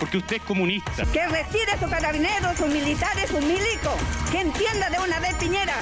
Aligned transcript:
porque 0.00 0.16
usted 0.16 0.36
es 0.36 0.42
comunista. 0.42 1.04
Que 1.12 1.28
retire 1.28 1.78
sus 1.78 1.88
carabineros, 1.88 2.56
sus 2.56 2.68
militares, 2.68 3.28
sus 3.28 3.40
milicos. 3.40 3.94
Que 4.32 4.40
entienda 4.40 4.88
de 4.90 4.98
una 4.98 5.20
vez 5.20 5.34
Piñera. 5.34 5.76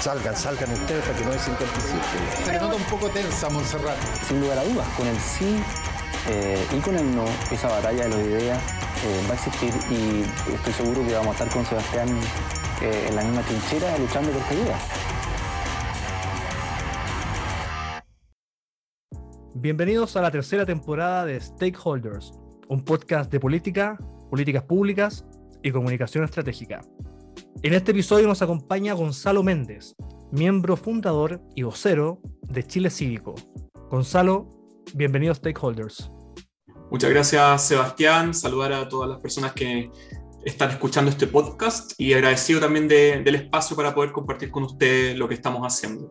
Salgan, 0.00 0.36
salgan 0.36 0.72
ustedes 0.72 1.04
para 1.04 1.18
que 1.18 1.24
no 1.24 1.32
es 1.32 1.42
57. 1.42 2.44
Se 2.46 2.52
nota 2.60 2.76
un 2.76 2.84
poco 2.84 3.10
tensa, 3.10 3.50
Montserrat. 3.50 3.98
Sin 4.26 4.40
lugar 4.40 4.58
a 4.58 4.64
dudas, 4.64 4.86
con 4.96 5.06
el 5.06 5.18
sí 5.20 5.58
eh, 6.28 6.66
y 6.72 6.80
con 6.80 6.96
el 6.96 7.14
no, 7.14 7.24
esa 7.50 7.68
batalla 7.68 8.04
de 8.04 8.08
las 8.08 8.18
ideas 8.18 8.62
eh, 9.04 9.26
va 9.28 9.32
a 9.32 9.36
existir 9.36 9.72
y 9.90 10.22
estoy 10.54 10.72
seguro 10.72 11.06
que 11.06 11.12
vamos 11.14 11.28
a 11.28 11.32
estar 11.32 11.48
con 11.48 11.66
Sebastián 11.66 12.08
eh, 12.82 13.06
en 13.08 13.16
la 13.16 13.22
misma 13.22 13.42
trinchera 13.42 13.98
luchando 13.98 14.30
por 14.30 14.40
esta 14.42 14.54
idea. 14.54 14.78
Bienvenidos 19.54 20.16
a 20.16 20.20
la 20.20 20.30
tercera 20.30 20.66
temporada 20.66 21.24
de 21.24 21.40
Stakeholders, 21.40 22.32
un 22.68 22.84
podcast 22.84 23.30
de 23.30 23.40
política, 23.40 23.98
políticas 24.30 24.64
públicas 24.64 25.24
y 25.62 25.70
comunicación 25.70 26.24
estratégica. 26.24 26.80
En 27.62 27.74
este 27.74 27.92
episodio 27.92 28.26
nos 28.26 28.42
acompaña 28.42 28.94
Gonzalo 28.94 29.42
Méndez, 29.42 29.94
miembro 30.32 30.76
fundador 30.76 31.40
y 31.54 31.62
vocero 31.62 32.20
de 32.42 32.64
Chile 32.64 32.90
Cívico. 32.90 33.34
Gonzalo, 33.90 34.48
bienvenido 34.94 35.32
a 35.32 35.36
Stakeholders. 35.36 36.10
Muchas 36.90 37.10
gracias, 37.10 37.62
Sebastián. 37.62 38.34
Saludar 38.34 38.72
a 38.72 38.88
todas 38.88 39.08
las 39.08 39.20
personas 39.20 39.52
que 39.52 39.90
están 40.44 40.70
escuchando 40.70 41.10
este 41.10 41.26
podcast 41.26 41.92
y 41.98 42.12
agradecido 42.12 42.60
también 42.60 42.88
del 42.88 43.34
espacio 43.34 43.76
para 43.76 43.94
poder 43.94 44.12
compartir 44.12 44.50
con 44.50 44.64
usted 44.64 45.16
lo 45.16 45.28
que 45.28 45.34
estamos 45.34 45.62
haciendo. 45.62 46.08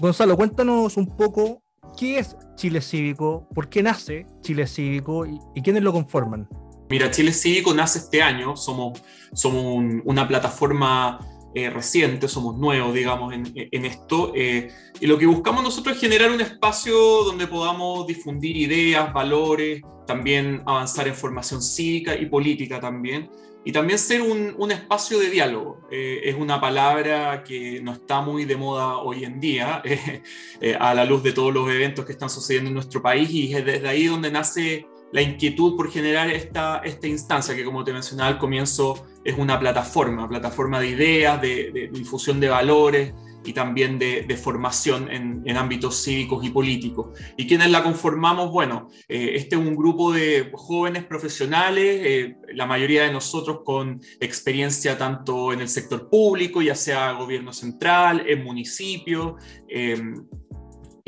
Gonzalo, 0.00 0.36
cuéntanos 0.36 0.96
un 0.96 1.16
poco 1.16 1.63
¿Qué 1.96 2.18
es 2.18 2.36
Chile 2.56 2.80
Cívico? 2.80 3.48
¿Por 3.54 3.68
qué 3.68 3.82
nace 3.82 4.26
Chile 4.40 4.66
Cívico? 4.66 5.26
¿Y, 5.26 5.62
quiénes 5.62 5.82
lo 5.82 5.92
conforman? 5.92 6.48
Mira, 6.90 7.10
Chile 7.10 7.32
Cívico 7.32 7.72
nace 7.74 7.98
este 7.98 8.22
año, 8.22 8.56
somos, 8.56 9.02
somos 9.32 9.82
una 10.04 10.28
plataforma 10.28 11.18
eh, 11.54 11.70
reciente, 11.70 12.28
somos 12.28 12.58
nuevos, 12.58 12.92
digamos, 12.92 13.32
en, 13.32 13.84
esto. 13.84 14.32
Eh, 14.34 14.70
y 15.00 15.06
lo 15.06 15.16
que 15.16 15.26
buscamos 15.26 15.62
nosotros 15.62 15.94
es 15.96 16.00
generar 16.00 16.30
un 16.30 16.40
espacio 16.40 16.94
donde 17.24 17.46
podamos 17.46 18.06
difundir 18.06 18.56
ideas, 18.56 19.12
valores, 19.12 19.82
también 20.06 20.62
avanzar 20.66 21.08
en 21.08 21.14
formación 21.14 21.62
cívica 21.62 22.14
y 22.14 22.26
política 22.26 22.80
también 22.80 23.30
y 23.64 23.72
también 23.72 23.98
ser 23.98 24.20
un, 24.20 24.70
espacio 24.70 25.18
de 25.18 25.30
diálogo. 25.30 25.80
Eh, 25.90 26.20
es 26.24 26.34
una 26.34 26.60
palabra 26.60 27.42
que 27.42 27.80
no 27.80 27.92
está 27.92 28.20
muy 28.20 28.44
de 28.44 28.56
moda 28.56 28.98
hoy 28.98 29.24
en 29.24 29.40
día, 29.40 29.80
eh, 29.84 30.22
eh, 30.60 30.76
a 30.78 30.94
la 30.94 31.04
luz 31.04 31.22
de 31.22 31.32
todos 31.32 31.52
los 31.52 31.68
eventos 31.70 32.04
que 32.04 32.12
están 32.12 32.28
sucediendo 32.28 32.68
en 32.68 32.74
nuestro 32.74 33.00
país, 33.00 33.30
y 33.30 33.54
es 33.54 33.64
desde 33.64 33.88
ahí 33.88 34.06
donde 34.06 34.30
nace 34.30 34.86
la 35.12 35.22
inquietud 35.22 35.76
por 35.76 35.90
generar 35.90 36.28
esta, 36.30 36.78
esta 36.84 37.06
instancia, 37.06 37.54
que 37.54 37.64
como 37.64 37.84
te 37.84 37.92
mencionaba 37.92 38.28
al 38.28 38.38
comienzo, 38.38 39.06
es 39.24 39.38
una 39.38 39.58
plataforma, 39.58 40.28
plataforma 40.28 40.80
de 40.80 40.88
ideas, 40.88 41.40
de, 41.40 41.70
de 41.72 41.88
difusión 41.88 42.40
de 42.40 42.48
valores, 42.48 43.14
y 43.44 43.52
también 43.52 43.98
de, 43.98 44.36
formación 44.36 45.10
en, 45.10 45.56
ámbitos 45.56 46.02
cívicos 46.02 46.44
y 46.44 46.50
políticos. 46.50 47.18
¿Y 47.36 47.46
quienes 47.46 47.70
la 47.70 47.82
conformamos? 47.82 48.50
Bueno, 48.50 48.88
eh, 49.08 49.32
este 49.34 49.56
es 49.56 49.62
un 49.62 49.76
grupo 49.76 50.12
de 50.12 50.50
jóvenes 50.52 51.04
profesionales, 51.04 52.00
eh, 52.04 52.36
la 52.54 52.66
mayoría 52.66 53.04
de 53.04 53.12
nosotros 53.12 53.60
con 53.64 54.00
experiencia 54.20 54.98
tanto 54.98 55.52
en 55.52 55.60
el 55.60 55.68
sector 55.68 56.08
público, 56.08 56.62
ya 56.62 56.74
sea 56.74 57.12
gobierno 57.12 57.52
central, 57.52 58.24
en 58.26 58.42
municipios, 58.42 59.34
eh, 59.68 60.00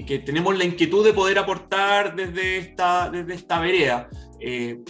que 0.06 0.21
tenemos 0.21 0.56
la 0.56 0.65
inquietud 0.65 1.05
de 1.05 1.12
poder 1.12 1.39
aportar 1.39 2.15
desde 2.15 2.59
esta, 2.59 3.11
desde 3.11 3.34
esta 3.34 3.61
vereda. 3.61 4.09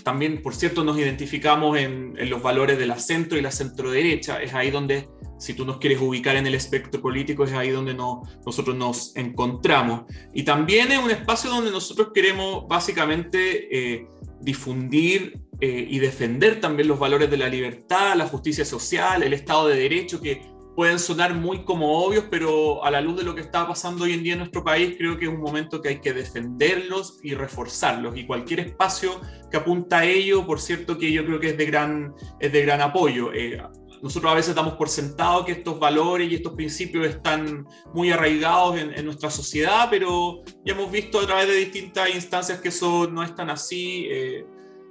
también, 0.05 0.43
por 0.43 0.55
cierto, 0.55 0.85
nos 0.85 0.99
identificamos 0.99 1.79
en, 1.79 2.15
en, 2.19 2.31
los 2.31 2.43
valores 2.43 2.79
de 2.79 2.87
la 2.87 2.99
centro 2.99 3.39
y 3.39 3.43
la 3.43 3.51
centro 3.51 3.91
derecha. 3.91 4.43
Es 4.43 4.53
ahí 4.55 4.71
donde 4.71 5.09
si 5.39 5.55
tú 5.55 5.65
nos 5.65 5.79
quieres 5.79 6.01
ubicar 6.01 6.37
en 6.37 6.47
el 6.47 6.55
espectro 6.55 7.01
político, 7.01 7.45
es 7.45 7.53
ahí 7.53 7.71
donde 7.71 7.95
nosotros 7.95 8.75
nos 8.77 9.15
encontramos. 9.17 10.05
Y 10.33 10.45
también 10.45 10.91
es 10.93 10.99
un 10.99 11.11
espacio 11.11 11.51
donde 11.51 11.71
nosotros 11.71 12.09
queremos 12.15 12.67
básicamente 12.69 13.69
eh, 13.71 14.07
difundir 14.41 15.41
eh, 15.61 15.87
y 15.89 15.99
defender 15.99 16.61
también 16.61 16.89
los 16.89 16.99
valores 16.99 17.31
de 17.31 17.37
la 17.37 17.49
libertad, 17.49 18.17
la 18.17 18.27
justicia 18.27 18.65
social, 18.65 19.23
el 19.23 19.33
Estado 19.33 19.69
de 19.69 19.77
Derecho, 19.77 20.21
que 20.21 20.41
pueden 20.77 20.99
sonar 20.99 21.35
muy 21.35 21.65
como 21.65 22.05
obvios, 22.05 22.27
pero 22.31 22.85
a 22.85 22.91
la 22.91 23.01
luz 23.01 23.17
de 23.17 23.25
lo 23.25 23.35
que 23.35 23.41
está 23.41 23.67
pasando 23.67 24.05
hoy 24.05 24.13
en 24.13 24.23
día 24.23 24.35
en 24.35 24.41
nuestro 24.41 24.63
país, 24.63 24.95
creo 24.99 25.17
que 25.17 25.25
es 25.25 25.31
un 25.31 25.41
momento 25.41 25.81
que 25.81 25.89
hay 25.89 26.01
que 26.01 26.13
defenderlos 26.13 27.19
y 27.23 27.35
reforzarlos. 27.35 28.15
Y 28.17 28.27
cualquier 28.27 28.61
espacio 28.61 29.19
que 29.51 29.57
apunta 29.57 30.01
a 30.01 30.05
ello, 30.05 30.47
por 30.47 30.61
cierto, 30.61 30.99
que 30.99 31.11
yo 31.11 31.25
creo 31.25 31.41
que 31.41 31.49
es 31.49 31.57
de 31.57 31.65
gran, 31.65 32.15
es 32.39 32.53
de 32.53 32.63
gran 32.63 32.83
apoyo. 32.83 33.33
Eh, 33.33 33.59
nosotros 34.03 34.31
a 34.31 34.35
veces 34.35 34.55
damos 34.55 34.75
por 34.75 34.91
sentado 34.91 35.47
que 35.47 35.53
estos 35.53 35.81
valores 35.81 36.31
y 36.31 36.35
estos 36.35 36.53
principios 36.53 37.07
están 37.07 37.67
muy 37.95 38.11
arraigados 38.11 38.79
en, 38.79 39.05
nuestra 39.07 39.31
sociedad, 39.31 39.89
pero 39.91 40.43
ya 40.63 40.75
hemos 40.75 40.91
visto 40.91 41.21
a 41.21 41.27
través 41.27 41.49
de 41.49 41.55
distintas 41.55 42.15
instancias 42.15 42.61
que 42.61 42.69
eso 42.69 43.09
no 43.11 43.23
es 43.23 43.35
tan 43.35 43.49
así. 43.49 44.09
Eh, 44.11 44.45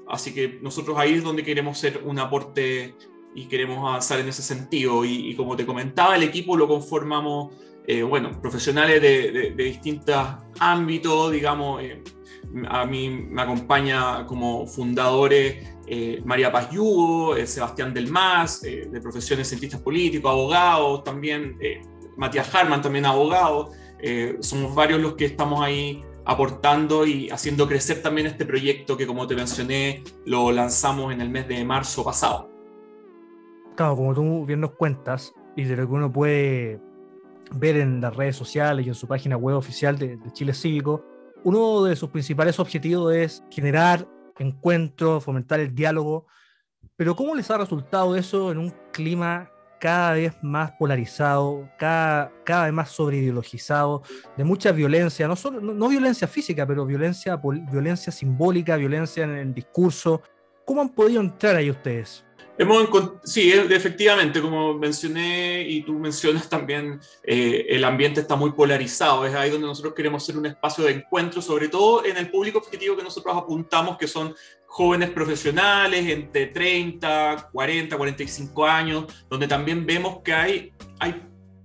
así 0.08 0.34
que 0.34 0.60
nosotros 0.64 0.98
ahí 0.98 1.14
es 1.14 1.24
donde 1.24 1.44
queremos 1.44 1.78
ser 1.78 2.02
un 2.04 2.18
aporte 2.18 2.96
y 3.36 3.46
queremos 3.48 3.80
avanzar 3.80 4.20
en 4.20 4.30
ese 4.30 4.42
sentido. 4.42 5.04
Y, 5.06 5.36
como 5.36 5.56
te 5.56 5.66
comentaba, 5.66 6.16
el 6.16 6.24
equipo 6.24 6.56
lo 6.58 6.68
conformamos, 6.68 7.54
eh, 7.86 8.02
bueno, 8.02 8.42
profesionales 8.42 9.02
de, 9.02 9.54
distintos 9.56 10.26
ámbitos, 10.60 11.32
digamos. 11.32 11.84
Eh, 11.84 12.02
a 12.70 12.86
mí 12.86 13.10
me 13.10 13.42
acompaña 13.42 14.26
como 14.26 14.66
fundadores 14.66 15.68
eh, 15.86 16.22
María 16.24 16.52
Paz 16.52 16.70
Yugo, 16.72 17.36
Sebastián 17.46 17.94
Del 17.94 18.08
eh, 18.64 18.88
de 18.90 19.02
profesiones 19.02 19.50
cientistas 19.50 19.82
políticos, 19.82 20.32
abogados 20.32 21.04
también, 21.04 21.58
Matías 22.16 22.54
Harman 22.56 22.82
también 22.82 23.06
abogado. 23.06 23.72
somos 24.40 24.74
varios 24.74 25.02
los 25.02 25.16
que 25.16 25.26
estamos 25.26 25.62
ahí 25.62 26.02
aportando 26.24 27.06
y 27.06 27.30
haciendo 27.30 27.68
crecer 27.68 28.02
también 28.02 28.28
este 28.28 28.46
proyecto 28.46 28.96
que 28.96 29.06
como 29.06 29.28
te 29.28 29.36
mencioné 29.36 30.04
lo 30.26 30.52
lanzamos 30.52 31.14
en 31.14 31.22
el 31.22 31.30
mes 31.30 31.48
de 31.48 31.64
marzo 31.66 32.04
pasado. 32.06 32.55
Claro, 33.76 33.96
como 33.96 34.14
tú 34.14 34.46
bien 34.46 34.62
nos 34.62 34.72
cuentas 34.72 35.34
y 35.56 35.64
de 35.64 35.76
lo 35.76 35.88
que 35.88 35.94
uno 35.94 36.12
puede 36.12 36.80
ver 37.52 37.78
en 37.78 38.02
las 38.02 38.16
redes 38.16 38.36
sociales 38.36 38.86
y 38.86 38.90
en 38.90 38.96
su 38.96 39.08
página 39.08 39.38
web 39.38 39.56
oficial 39.56 39.98
de 39.98 40.20
Chile 40.32 40.54
Cívico, 40.54 41.04
uno 41.44 41.84
de 41.84 41.96
sus 41.96 42.10
principales 42.10 42.60
objetivos 42.60 43.14
es 43.14 43.44
generar 43.52 44.08
encuentro, 44.40 45.22
fomentar 45.22 45.60
el 45.60 45.74
diálogo. 45.74 46.26
Pero 46.96 47.16
¿cómo 47.16 47.36
les 47.36 47.50
ha 47.52 47.58
resultado 47.58 48.16
eso 48.16 48.52
en 48.52 48.58
un 48.58 48.74
clima 48.92 49.52
cada 49.80 50.14
vez 50.14 50.34
más 50.42 50.72
polarizado, 50.72 51.70
cada, 51.78 52.32
cada 52.44 52.66
vez 52.66 52.74
más 52.74 52.90
sobreideologizado, 52.90 54.02
de 54.36 54.44
mucha 54.44 54.72
violencia, 54.72 55.28
no, 55.28 55.36
solo, 55.36 55.62
no, 55.62 55.88
violencia 55.88 56.28
física, 56.28 56.66
pero 56.66 56.86
violencia, 56.86 57.40
violencia 57.72 58.12
simbólica, 58.12 58.78
violencia 58.78 59.24
en 59.24 59.36
el 59.36 59.54
discurso? 59.54 60.24
¿Cómo 60.66 60.82
han 60.82 60.90
podido 60.90 61.22
entrar 61.22 61.56
ahí 61.56 61.70
ustedes? 61.70 62.24
Hemos 62.58 62.88
sí, 63.26 63.52
efectivamente, 63.52 64.40
como 64.42 64.74
mencioné 64.76 65.62
y 65.68 65.82
tú 65.82 66.00
mencionas 66.00 66.48
también, 66.48 67.02
eh, 67.24 67.66
el 67.68 67.84
ambiente 67.84 68.22
está 68.22 68.38
muy 68.38 68.54
polarizado. 68.54 69.26
Es 69.26 69.36
ahí 69.36 69.50
donde 69.50 69.68
nosotros 69.68 69.94
queremos 69.94 70.26
ser 70.26 70.38
un 70.38 70.46
espacio 70.46 70.86
de 70.86 70.94
encuentro, 70.94 71.42
sobre 71.42 71.68
todo 71.68 72.06
en 72.06 72.16
el 72.16 72.32
público 72.32 72.60
objetivo 72.60 72.96
que 72.96 73.04
nosotros 73.04 73.36
apuntamos, 73.36 73.98
que 73.98 74.08
son 74.08 74.34
jóvenes 74.68 75.10
profesionales 75.10 76.08
entre 76.08 76.48
30, 76.48 77.50
40, 77.52 77.98
45 77.98 78.66
años, 78.66 79.26
donde 79.30 79.48
también 79.48 79.86
vemos 79.86 80.22
que 80.24 80.34
hay, 80.34 80.74
hay 81.00 81.22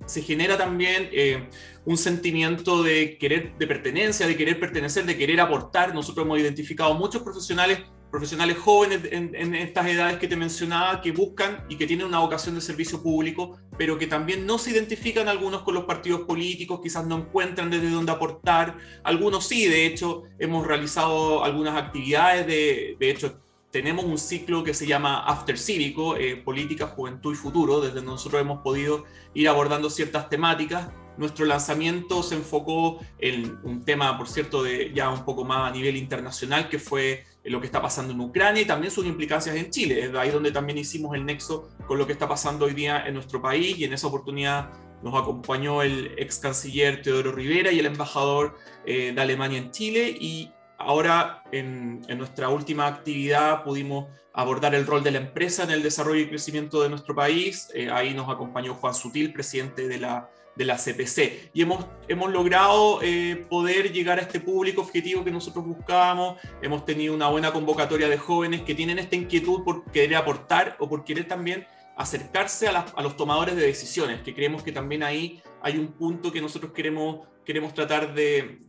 se 0.06 0.22
genera 0.22 0.58
también 0.58 1.08
eh, 1.12 1.48
un 1.84 1.96
sentimiento 1.96 2.82
de 2.82 3.16
querer, 3.16 3.56
de 3.56 3.66
pertenencia, 3.68 4.26
de 4.26 4.36
querer 4.36 4.58
pertenecer, 4.58 5.04
de 5.04 5.16
querer 5.16 5.40
aportar. 5.40 5.94
Nosotros 5.94 6.26
hemos 6.26 6.40
identificado 6.40 6.94
muchos 6.94 7.22
profesionales 7.22 7.78
profesionales 8.10 8.58
jóvenes 8.58 9.00
en, 9.10 9.54
estas 9.54 9.86
edades 9.86 10.18
que 10.18 10.28
te 10.28 10.36
mencionaba 10.36 11.00
que 11.00 11.12
buscan 11.12 11.64
y 11.68 11.76
que 11.76 11.86
tienen 11.86 12.06
una 12.06 12.18
vocación 12.18 12.54
de 12.54 12.60
servicio 12.60 13.02
público, 13.02 13.58
pero 13.78 13.98
que 13.98 14.06
también 14.06 14.46
no 14.46 14.58
se 14.58 14.70
identifican 14.70 15.28
algunos 15.28 15.62
con 15.62 15.74
los 15.74 15.84
partidos 15.84 16.22
políticos, 16.22 16.80
quizás 16.82 17.06
no 17.06 17.18
encuentran 17.18 17.70
desde 17.70 17.90
dónde 17.90 18.12
aportar, 18.12 18.76
algunos 19.04 19.46
sí, 19.46 19.66
de 19.66 19.86
hecho 19.86 20.24
hemos 20.38 20.66
realizado 20.66 21.44
algunas 21.44 21.76
actividades, 21.76 22.46
de, 22.46 22.96
de 22.98 23.10
hecho 23.10 23.40
tenemos 23.70 24.04
un 24.04 24.18
ciclo 24.18 24.64
que 24.64 24.74
se 24.74 24.86
llama 24.86 25.24
After 25.24 25.56
Cívico, 25.56 26.16
eh, 26.16 26.36
Política, 26.36 26.88
Juventud 26.88 27.32
y 27.32 27.36
Futuro, 27.36 27.80
desde 27.80 28.02
nosotros 28.02 28.40
hemos 28.40 28.62
podido 28.62 29.04
ir 29.32 29.48
abordando 29.48 29.90
ciertas 29.90 30.28
temáticas. 30.28 30.88
Nuestro 31.16 31.44
lanzamiento 31.44 32.22
se 32.22 32.34
enfocó 32.34 32.98
en 33.18 33.58
un 33.62 33.84
tema, 33.84 34.16
por 34.18 34.28
cierto, 34.28 34.62
de 34.62 34.92
ya 34.92 35.10
un 35.10 35.24
poco 35.24 35.44
más 35.44 35.70
a 35.70 35.74
nivel 35.74 35.96
internacional, 35.96 36.68
que 36.68 36.78
fue 36.78 37.24
lo 37.44 37.60
que 37.60 37.66
está 37.66 37.80
pasando 37.80 38.12
en 38.12 38.20
Ucrania 38.20 38.62
y 38.62 38.66
también 38.66 38.92
sus 38.92 39.06
implicancias 39.06 39.56
en 39.56 39.70
Chile. 39.70 40.04
Es 40.04 40.14
ahí 40.14 40.30
donde 40.30 40.52
también 40.52 40.78
hicimos 40.78 41.14
el 41.14 41.24
nexo 41.24 41.70
con 41.86 41.98
lo 41.98 42.06
que 42.06 42.12
está 42.12 42.28
pasando 42.28 42.66
hoy 42.66 42.74
día 42.74 43.06
en 43.06 43.14
nuestro 43.14 43.40
país 43.40 43.78
y 43.78 43.84
en 43.84 43.92
esa 43.92 44.08
oportunidad 44.08 44.70
nos 45.02 45.20
acompañó 45.20 45.82
el 45.82 46.14
ex 46.18 46.38
canciller 46.38 47.00
Teodoro 47.02 47.32
Rivera 47.32 47.72
y 47.72 47.78
el 47.78 47.86
embajador 47.86 48.58
eh, 48.84 49.12
de 49.14 49.20
Alemania 49.20 49.58
en 49.58 49.70
Chile 49.70 50.14
y 50.20 50.52
ahora 50.76 51.42
en, 51.52 52.02
nuestra 52.18 52.50
última 52.50 52.86
actividad 52.86 53.64
pudimos 53.64 54.08
abordar 54.34 54.74
el 54.74 54.86
rol 54.86 55.02
de 55.02 55.10
la 55.10 55.18
empresa 55.18 55.64
en 55.64 55.70
el 55.70 55.82
desarrollo 55.82 56.20
y 56.20 56.28
crecimiento 56.28 56.82
de 56.82 56.90
nuestro 56.90 57.14
país. 57.14 57.70
Eh, 57.74 57.90
ahí 57.90 58.14
nos 58.14 58.28
acompañó 58.28 58.74
Juan 58.74 58.94
Sutil, 58.94 59.32
presidente 59.32 59.88
de 59.88 59.98
la, 59.98 60.30
de 60.60 60.66
la 60.66 60.76
CPC. 60.76 61.52
Y 61.54 61.62
hemos, 61.62 61.86
hemos 62.06 62.30
logrado 62.30 63.00
eh, 63.02 63.46
poder 63.48 63.92
llegar 63.92 64.18
a 64.18 64.22
este 64.22 64.40
público 64.40 64.82
objetivo 64.82 65.24
que 65.24 65.30
nosotros 65.30 65.64
buscábamos. 65.64 66.38
Hemos 66.60 66.84
tenido 66.84 67.14
una 67.14 67.28
buena 67.28 67.50
convocatoria 67.50 68.10
de 68.10 68.18
jóvenes 68.18 68.60
que 68.60 68.74
tienen 68.74 68.98
esta 68.98 69.16
inquietud 69.16 69.64
por 69.64 69.90
querer 69.90 70.16
aportar 70.16 70.76
o 70.78 70.86
por 70.86 71.02
querer 71.02 71.26
también 71.26 71.66
acercarse 71.96 72.68
a, 72.68 73.02
los 73.02 73.16
tomadores 73.16 73.56
de 73.56 73.62
decisiones, 73.62 74.20
que 74.20 74.34
creemos 74.34 74.62
que 74.62 74.70
también 74.70 75.02
ahí 75.02 75.42
hay 75.62 75.78
un 75.78 75.92
punto 75.92 76.30
que 76.30 76.42
nosotros 76.42 76.72
queremos 76.72 77.26
queremos 77.44 77.74
tratar 77.74 78.14
de, 78.14 78.60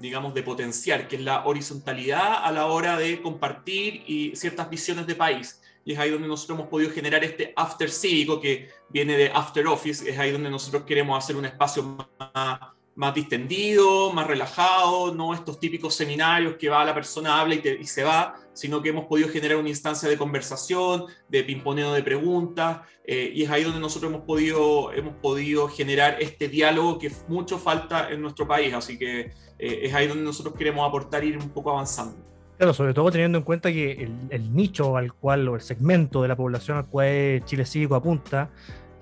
digamos, 0.00 0.32
de 0.32 0.42
potenciar, 0.42 1.06
que 1.06 1.16
es 1.16 1.22
la 1.22 1.44
horizontalidad 1.44 2.44
a 2.44 2.50
la 2.52 2.66
hora 2.66 2.96
de 2.96 3.20
compartir 3.20 4.04
y 4.06 4.34
ciertas 4.36 4.70
visiones 4.70 5.06
de 5.06 5.14
país. 5.14 5.60
Y 5.84 5.92
es 5.92 5.98
ahí 5.98 6.10
donde 6.10 6.28
nosotros 6.28 6.58
hemos 6.58 6.70
podido 6.70 6.90
generar 6.90 7.24
este 7.24 7.52
after 7.56 7.90
cívico 7.90 8.40
que 8.40 8.68
viene 8.88 9.16
de 9.16 9.30
after 9.32 9.66
office, 9.66 10.08
es 10.08 10.18
ahí 10.18 10.30
donde 10.30 10.50
nosotros 10.50 10.84
queremos 10.84 11.22
hacer 11.22 11.36
un 11.36 11.44
espacio 11.44 11.82
más 12.18 12.72
más 12.94 13.14
distendido, 13.14 14.12
más 14.12 14.26
relajado, 14.26 15.14
no 15.14 15.32
estos 15.32 15.58
típicos 15.58 15.94
seminarios 15.94 16.56
que 16.56 16.68
va 16.68 16.84
la 16.84 16.94
persona, 16.94 17.40
habla 17.40 17.54
y, 17.54 17.84
se 17.84 18.02
va, 18.02 18.34
sino 18.52 18.82
que 18.82 18.90
hemos 18.90 19.06
podido 19.06 19.28
generar 19.28 19.56
una 19.56 19.70
instancia 19.70 20.08
de 20.08 20.18
conversación, 20.18 21.06
de 21.28 21.42
pimponeo 21.42 21.92
de 21.92 22.02
preguntas, 22.02 22.80
eh, 23.04 23.32
y 23.34 23.44
es 23.44 23.50
ahí 23.50 23.64
donde 23.64 23.80
nosotros 23.80 24.12
hemos 24.12 24.24
podido, 24.24 24.92
hemos 24.92 25.14
podido 25.16 25.68
generar 25.68 26.18
este 26.20 26.48
diálogo 26.48 26.98
que 26.98 27.10
mucho 27.28 27.58
falta 27.58 28.10
en 28.10 28.20
nuestro 28.20 28.46
país, 28.46 28.74
así 28.74 28.98
que 28.98 29.20
eh, 29.58 29.80
es 29.82 29.94
ahí 29.94 30.06
donde 30.06 30.24
nosotros 30.24 30.54
queremos 30.56 30.86
aportar 30.86 31.24
y 31.24 31.28
ir 31.28 31.38
un 31.38 31.50
poco 31.50 31.70
avanzando. 31.70 32.31
Claro, 32.62 32.74
sobre 32.74 32.94
todo 32.94 33.10
teniendo 33.10 33.38
en 33.38 33.42
cuenta 33.42 33.72
que 33.72 34.08
el, 34.30 34.54
nicho 34.54 34.96
al 34.96 35.12
cual, 35.14 35.48
o 35.48 35.56
el 35.56 35.60
segmento 35.60 36.22
de 36.22 36.28
la 36.28 36.36
población 36.36 36.76
al 36.76 36.86
cual 36.86 37.42
Chile 37.44 37.66
Cívico 37.66 37.96
apunta, 37.96 38.50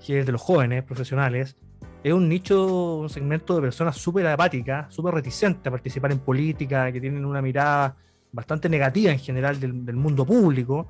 que 0.03 0.21
es 0.21 0.25
de 0.25 0.31
los 0.31 0.41
jóvenes 0.41 0.83
profesionales, 0.83 1.55
es 2.03 2.11
un 2.11 2.27
nicho, 2.27 2.97
un 3.01 3.09
segmento 3.11 3.53
de 3.53 3.61
personas 3.61 3.97
súper 3.97 4.25
apáticas, 4.25 4.91
súper 4.91 5.13
reticentes 5.13 5.67
a 5.67 5.69
participar 5.69 6.11
en 6.11 6.17
política, 6.17 6.91
que 6.91 6.99
tienen 6.99 7.23
una 7.23 7.39
mirada 7.39 7.95
bastante 8.31 8.67
negativa 8.67 9.11
en 9.11 9.19
general 9.19 9.59
del, 9.59 9.73
mundo 9.93 10.25
público. 10.25 10.87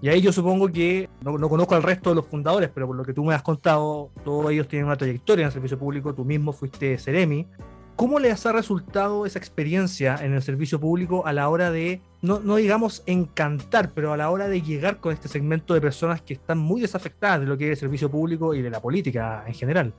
Y 0.00 0.08
ahí 0.08 0.22
yo 0.22 0.32
supongo 0.32 0.72
que, 0.72 1.10
no, 1.20 1.38
conozco 1.50 1.74
al 1.74 1.82
resto 1.82 2.08
de 2.08 2.16
los 2.16 2.26
fundadores, 2.26 2.70
pero 2.72 2.86
por 2.86 2.96
lo 2.96 3.04
que 3.04 3.12
tú 3.12 3.22
me 3.22 3.34
has 3.34 3.42
contado, 3.42 4.08
todos 4.24 4.50
ellos 4.50 4.66
tienen 4.66 4.86
una 4.86 4.96
trayectoria 4.96 5.42
en 5.42 5.48
el 5.48 5.52
servicio 5.52 5.78
público, 5.78 6.14
tú 6.14 6.24
mismo 6.24 6.54
fuiste 6.54 6.96
Ceremi. 6.96 7.46
¿Cómo 7.96 8.18
les 8.18 8.44
ha 8.44 8.52
resultado 8.52 9.24
esa 9.24 9.38
experiencia 9.38 10.16
en 10.22 10.32
el 10.32 10.42
servicio 10.42 10.80
público 10.80 11.26
a 11.26 11.32
la 11.32 11.48
hora 11.48 11.70
de, 11.70 12.00
no, 12.24 12.40
no, 12.40 12.56
digamos 12.56 13.02
encantar, 13.04 13.92
pero 13.92 14.14
a 14.14 14.16
la 14.16 14.30
hora 14.30 14.48
de 14.48 14.62
llegar 14.62 14.96
con 14.96 15.12
este 15.12 15.28
segmento 15.28 15.74
de 15.74 15.80
personas 15.82 16.22
que 16.22 16.32
están 16.32 16.56
muy 16.58 16.80
desafectadas 16.80 17.40
de 17.40 17.46
lo 17.46 17.58
que 17.58 17.66
es 17.66 17.70
el 17.72 17.76
servicio 17.76 18.10
público 18.10 18.54
y 18.54 18.62
de 18.62 18.70
la 18.70 18.80
política 18.80 19.44
en 19.46 19.52
general? 19.52 19.92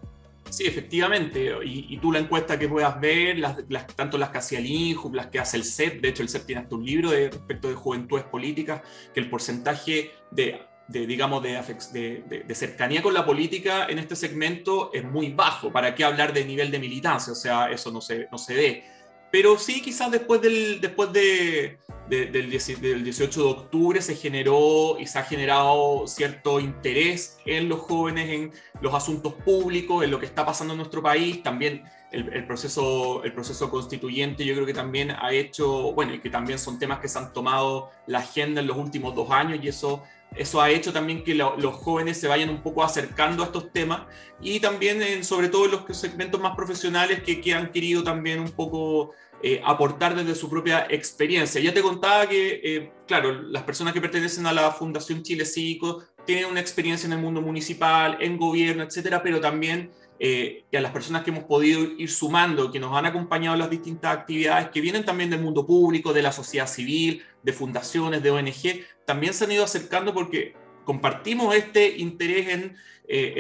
Sí, 0.50 0.66
efectivamente. 0.66 1.54
Y, 1.64 1.98
tú 1.98 2.12
la 2.12 2.20
encuesta 2.20 2.58
que 2.58 2.68
puedas 2.68 3.00
ver, 3.00 3.38
las, 3.38 3.88
tanto 3.96 4.18
las 4.18 4.30
que 4.30 4.40
hacía 4.40 4.60
el 4.60 4.66
INJU, 4.66 5.14
las 5.14 5.28
que 5.28 5.40
hace 5.40 5.58
el 5.58 5.64
CEP, 5.64 6.02
de 6.02 6.10
hecho 6.10 6.24
el 6.24 6.30
CEP 6.30 6.46
tiene 6.46 6.62
hasta 6.62 6.76
un 6.76 6.86
libro 6.86 7.12
de, 7.12 7.30
respecto 7.30 7.68
de 7.68 7.76
juventudes 7.76 8.26
políticas, 8.26 8.82
que 9.14 9.20
el 9.20 9.30
porcentaje 9.30 10.12
de, 10.32 10.62
digamos, 10.88 11.44
de, 11.44 12.24
de, 12.28 12.56
cercanía 12.56 13.04
con 13.04 13.14
la 13.14 13.26
política 13.26 13.86
en 13.88 14.00
este 14.00 14.16
segmento 14.16 14.92
es 14.94 15.04
muy 15.04 15.32
bajo. 15.32 15.72
¿Para 15.72 15.94
qué 15.94 16.04
hablar 16.04 16.34
de 16.34 16.44
nivel 16.46 16.72
de 16.72 16.80
militancia? 16.80 17.34
O 17.34 17.36
sea, 17.36 17.70
eso 17.70 17.92
no 17.92 18.02
se, 18.02 18.28
no 18.32 18.38
se 18.38 18.56
ve. 18.56 18.95
Pero 19.36 19.58
sí, 19.58 19.82
quizás 19.82 20.10
después 20.12 20.42
del, 20.42 20.80
después 20.80 21.12
de, 21.12 21.78
del, 22.08 22.50
18 22.50 23.44
de 23.44 23.50
octubre 23.50 24.02
se 24.02 24.16
generó 24.16 24.98
y 24.98 25.08
se 25.08 25.20
ha 25.20 25.24
generado 25.24 26.08
cierto 26.08 26.62
interés 26.62 27.38
en 27.46 27.68
los 27.68 27.82
jóvenes, 27.82 28.30
en 28.30 28.52
los 28.80 28.94
asuntos 28.94 29.34
públicos, 29.34 30.06
en 30.06 30.12
lo 30.12 30.22
que 30.22 30.26
está 30.26 30.46
pasando 30.46 30.74
en 30.74 30.78
nuestro 30.78 31.04
país. 31.04 31.44
También 31.44 31.84
el, 32.14 32.48
proceso, 32.48 33.26
el 33.26 33.34
proceso 33.34 33.70
constituyente 33.70 34.46
yo 34.46 34.54
creo 34.54 34.66
que 34.66 34.74
también 34.74 35.12
ha 35.12 35.34
hecho, 35.34 35.92
bueno, 35.92 36.14
y 36.14 36.20
que 36.20 36.30
también 36.30 36.58
son 36.58 36.80
temas 36.80 37.00
que 37.00 37.10
se 37.10 37.20
han 37.20 37.34
tomado 37.34 37.92
la 38.08 38.20
agenda 38.20 38.62
en 38.62 38.68
los 38.68 38.78
últimos 38.78 39.14
dos 39.16 39.32
años 39.32 39.60
y 39.62 39.68
eso 39.68 40.02
eso 40.36 40.62
ha 40.62 40.70
hecho 40.70 40.92
también 40.92 41.24
que 41.24 41.34
los 41.34 41.76
jóvenes 41.76 42.20
se 42.20 42.28
vayan 42.28 42.50
un 42.50 42.62
poco 42.62 42.84
acercando 42.84 43.42
a 43.42 43.46
estos 43.48 43.72
temas 43.72 44.02
y 44.42 44.60
también 44.60 45.02
en, 45.02 45.24
sobre 45.24 45.48
todo 45.48 45.66
en 45.66 45.72
los 45.72 45.98
segmentos 45.98 46.42
más 46.42 46.56
profesionales 46.56 47.22
que, 47.24 47.54
han 47.54 47.72
querido 47.72 48.04
también 48.04 48.40
un 48.40 48.52
poco 48.52 49.12
eh, 49.42 49.62
aportar 49.64 50.14
desde 50.16 50.36
su 50.36 50.50
propia 50.50 50.88
experiencia. 50.90 51.62
Ya 51.62 51.74
te 51.74 51.82
contaba 51.82 52.28
que, 52.28 52.60
eh, 52.64 52.92
claro, 53.08 53.32
las 53.32 53.64
personas 53.64 53.94
que 53.94 54.02
pertenecen 54.02 54.46
a 54.46 54.54
la 54.54 54.72
Fundación 54.72 55.24
Chile 55.24 55.46
Cívico 55.46 56.04
tienen 56.26 56.46
una 56.46 56.60
experiencia 56.60 57.08
en 57.08 57.14
el 57.14 57.20
mundo 57.20 57.42
municipal, 57.42 58.18
en 58.20 58.38
gobierno, 58.38 58.84
etcétera, 58.84 59.24
pero 59.24 59.40
también 59.40 59.92
eh, 60.20 60.64
a 60.74 60.80
las 60.80 60.92
personas 60.92 61.24
que 61.24 61.32
hemos 61.32 61.44
podido 61.44 61.82
ir 61.98 62.10
sumando, 62.10 62.72
que 62.72 62.80
nos 62.80 62.96
han 62.96 63.06
acompañado 63.06 63.56
en 63.56 63.60
las 63.60 63.70
distintas 63.70 64.16
actividades, 64.16 64.70
que 64.70 64.82
vienen 64.82 65.04
también 65.06 65.30
del 65.30 65.42
mundo 65.42 65.66
público, 65.66 66.14
de 66.14 66.22
la 66.22 66.32
sociedad 66.32 66.68
civil, 66.68 67.24
de 67.44 67.54
fundaciones, 67.54 68.24
de 68.24 68.32
ONG, 68.32 68.86
también 69.06 69.34
se 69.34 69.46
han 69.46 69.52
ido 69.52 69.64
acercando 69.64 70.14
porque 70.14 70.56
compartimos 70.84 71.56
este 71.56 71.98
interés 71.98 72.72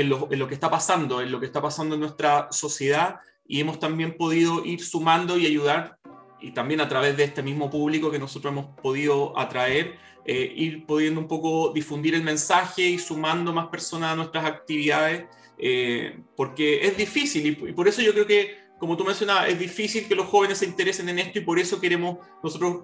lo, 0.05 0.27
en, 0.31 0.39
lo, 0.39 0.47
que 0.47 0.53
está 0.53 0.69
pasando, 0.69 1.21
en 1.21 1.31
lo 1.31 1.39
que 1.39 1.45
está 1.45 1.61
pasando 1.61 1.95
en 1.95 2.01
nuestra 2.01 2.47
sociedad 2.51 3.19
y 3.47 3.59
hemos 3.59 3.79
también 3.79 4.17
podido 4.17 4.65
ir 4.65 4.83
sumando 4.83 5.37
y 5.37 5.45
ayudar, 5.45 5.97
y 6.41 6.51
también 6.51 6.81
a 6.81 6.87
través 6.87 7.15
de 7.17 7.23
este 7.23 7.41
mismo 7.41 7.69
público 7.69 8.11
que 8.11 8.19
nosotros 8.19 8.51
hemos 8.51 8.67
podido 8.81 9.37
atraer, 9.37 9.97
eh, 10.25 10.53
ir 10.55 10.85
pudiendo 10.85 11.19
un 11.19 11.27
poco 11.27 11.71
difundir 11.73 12.15
el 12.15 12.23
mensaje 12.23 12.83
y 12.83 12.99
sumando 12.99 13.53
más 13.53 13.67
personas 13.67 14.13
a 14.13 14.15
nuestras 14.15 14.45
actividades, 14.45 15.25
eh, 15.57 16.19
porque 16.35 16.85
es 16.85 16.97
difícil 16.97 17.45
y, 17.45 17.73
por 17.73 17.87
eso 17.87 18.01
yo 18.01 18.13
creo 18.13 18.27
que, 18.27 18.57
como 18.79 18.97
tú 18.97 19.05
mencionabas, 19.05 19.49
es 19.49 19.59
difícil 19.59 20.07
que 20.07 20.15
los 20.15 20.27
jóvenes 20.27 20.57
se 20.57 20.65
interesen 20.65 21.09
en 21.09 21.19
esto 21.19 21.39
y 21.39 21.43
por 21.43 21.59
eso 21.59 21.79
queremos 21.79 22.17
nosotros 22.43 22.83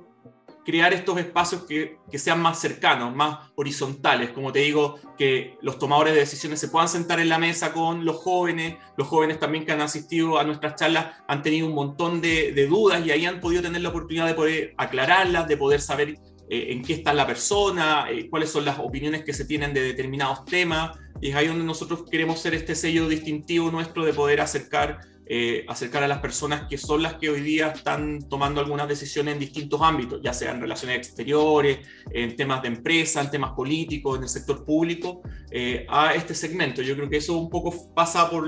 crear 0.64 0.94
estos 0.94 1.18
espacios 1.18 1.64
que, 1.64 1.98
sean 2.18 2.42
más 2.42 2.60
cercanos, 2.60 3.16
más 3.16 3.52
horizontales, 3.56 4.30
como 4.30 4.52
te 4.52 4.60
digo, 4.60 5.00
que 5.18 5.58
los 5.62 5.80
tomadores 5.80 6.14
de 6.14 6.20
decisiones 6.20 6.60
se 6.60 6.68
puedan 6.68 6.88
sentar 6.88 7.20
en 7.20 7.30
la 7.30 7.40
mesa 7.40 7.74
con 7.74 8.06
los 8.06 8.18
jóvenes, 8.18 8.78
los 8.98 9.08
jóvenes 9.08 9.40
también 9.40 9.66
que 9.66 9.72
han 9.72 9.82
asistido 9.82 10.38
a 10.38 10.44
nuestras 10.44 10.76
charlas 10.76 11.16
han 11.28 11.42
tenido 11.42 11.68
un 11.68 11.74
montón 11.74 12.22
de, 12.22 12.52
de 12.52 12.68
dudas 12.68 13.04
y 13.06 13.12
ahí 13.12 13.26
han 13.26 13.40
podido 13.40 13.62
tener 13.62 13.82
la 13.82 13.90
oportunidad 13.90 14.28
de 14.28 14.34
poder 14.34 14.74
aclararlas, 14.78 15.48
de 15.48 15.58
poder 15.58 15.82
saber 15.82 16.18
en 16.52 16.82
qué 16.82 16.94
está 16.94 17.14
la 17.14 17.26
persona, 17.26 18.08
eh, 18.12 18.30
cuáles 18.30 18.50
son 18.52 18.66
las 18.66 18.80
opiniones 18.80 19.24
que 19.24 19.34
se 19.34 19.46
tienen 19.46 19.74
de 19.74 19.82
determinados 19.82 20.44
temas, 20.46 20.98
y 21.22 21.30
es 21.30 21.36
ahí 21.36 21.48
donde 21.48 21.64
nosotros 21.64 22.04
queremos 22.10 22.40
ser 22.40 22.54
este 22.54 22.76
sello 22.76 23.08
distintivo 23.08 23.72
nuestro 23.72 24.04
de 24.04 24.14
poder 24.14 24.42
acercar 24.42 25.00
eh, 25.34 25.64
acercar 25.70 26.04
a 26.04 26.10
las 26.10 26.20
personas 26.20 26.68
que 26.68 26.78
son 26.78 27.04
las 27.04 27.14
que 27.14 27.30
hoy 27.30 27.40
día 27.40 27.68
están 27.70 28.20
tomando 28.28 28.60
algunas 28.60 28.86
decisiones 28.86 29.36
en 29.36 29.40
distintos 29.40 29.82
ámbitos, 29.82 30.20
ya 30.22 30.34
sea 30.34 30.52
en 30.52 30.60
relaciones 30.60 30.98
exteriores, 30.98 31.88
en 32.12 32.36
temas 32.36 32.62
de 32.62 32.68
empresa, 32.68 33.22
en 33.22 33.32
temas 33.32 33.54
políticos, 33.54 34.18
en 34.18 34.24
el 34.24 34.28
sector 34.28 34.66
público, 34.66 35.22
eh, 35.50 35.86
a 35.88 36.16
este 36.16 36.36
segmento. 36.36 36.82
Yo 36.82 36.98
creo 36.98 37.10
que 37.10 37.16
eso 37.16 37.38
un 37.38 37.50
poco 37.50 37.74
pasa 37.94 38.30
por, 38.30 38.46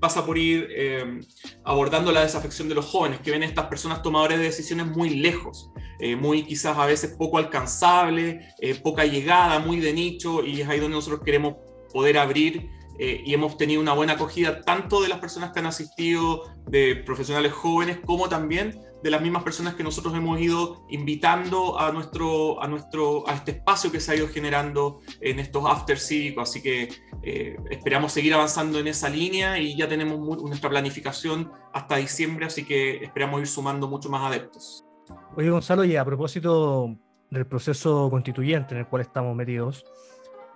pasa 0.00 0.24
por 0.24 0.38
ir 0.38 0.68
eh, 0.70 1.20
abordando 1.64 2.12
la 2.12 2.22
desafección 2.22 2.68
de 2.68 2.74
los 2.74 2.86
jóvenes, 2.86 3.20
que 3.20 3.30
ven 3.30 3.42
estas 3.42 3.66
personas 3.66 4.02
tomadoras 4.02 4.38
de 4.38 4.44
decisiones 4.44 4.86
muy 4.86 5.10
lejos, 5.10 5.70
muy 6.20 6.44
quizás 6.44 6.78
a 6.78 6.86
veces 6.86 7.16
poco 7.18 7.38
alcanzable, 7.38 8.54
poca 8.84 9.04
llegada, 9.04 9.58
muy 9.58 9.80
de 9.80 9.92
nicho, 9.92 10.44
y 10.44 10.60
es 10.60 10.68
ahí 10.68 10.78
donde 10.78 10.94
nosotros 10.94 11.22
queremos 11.24 11.56
poder 11.92 12.18
abrir 12.18 12.70
eh, 12.98 13.22
y 13.24 13.32
hemos 13.32 13.56
tenido 13.56 13.80
una 13.80 13.92
buena 13.92 14.14
acogida 14.14 14.60
tanto 14.62 15.00
de 15.00 15.08
las 15.08 15.20
personas 15.20 15.52
que 15.52 15.60
han 15.60 15.66
asistido, 15.66 16.52
de 16.66 16.96
profesionales 16.96 17.52
jóvenes, 17.52 17.98
como 18.04 18.28
también 18.28 18.78
de 19.02 19.10
las 19.10 19.22
mismas 19.22 19.42
personas 19.42 19.74
que 19.74 19.84
nosotros 19.84 20.14
hemos 20.14 20.40
ido 20.40 20.84
invitando 20.88 21.78
a 21.78 21.92
nuestro, 21.92 22.60
a 22.62 22.66
nuestro, 22.66 23.28
a 23.28 23.34
este 23.34 23.52
espacio 23.52 23.92
que 23.92 24.00
se 24.00 24.12
ha 24.12 24.16
ido 24.16 24.28
generando 24.28 25.00
en 25.20 25.38
estos 25.38 25.64
after 25.66 25.98
cívicos. 25.98 26.50
Así 26.50 26.62
que 26.62 26.88
eh, 27.22 27.56
esperamos 27.70 28.12
seguir 28.12 28.34
avanzando 28.34 28.78
en 28.78 28.88
esa 28.88 29.08
línea 29.08 29.58
y 29.58 29.76
ya 29.76 29.88
tenemos 29.88 30.18
nuestra 30.42 30.70
planificación 30.70 31.50
hasta 31.72 31.96
diciembre, 31.96 32.46
así 32.46 32.64
que 32.64 33.04
esperamos 33.04 33.40
ir 33.40 33.46
sumando 33.46 33.88
mucho 33.88 34.08
más 34.08 34.22
adeptos. 34.22 34.84
Oye, 35.36 35.50
Gonzalo, 35.50 35.84
y 35.84 35.96
a 35.96 36.04
propósito 36.04 36.96
del 37.30 37.46
proceso 37.46 38.08
constituyente 38.10 38.74
en 38.74 38.80
el 38.80 38.86
cual 38.86 39.02
estamos 39.02 39.34
metidos, 39.36 39.84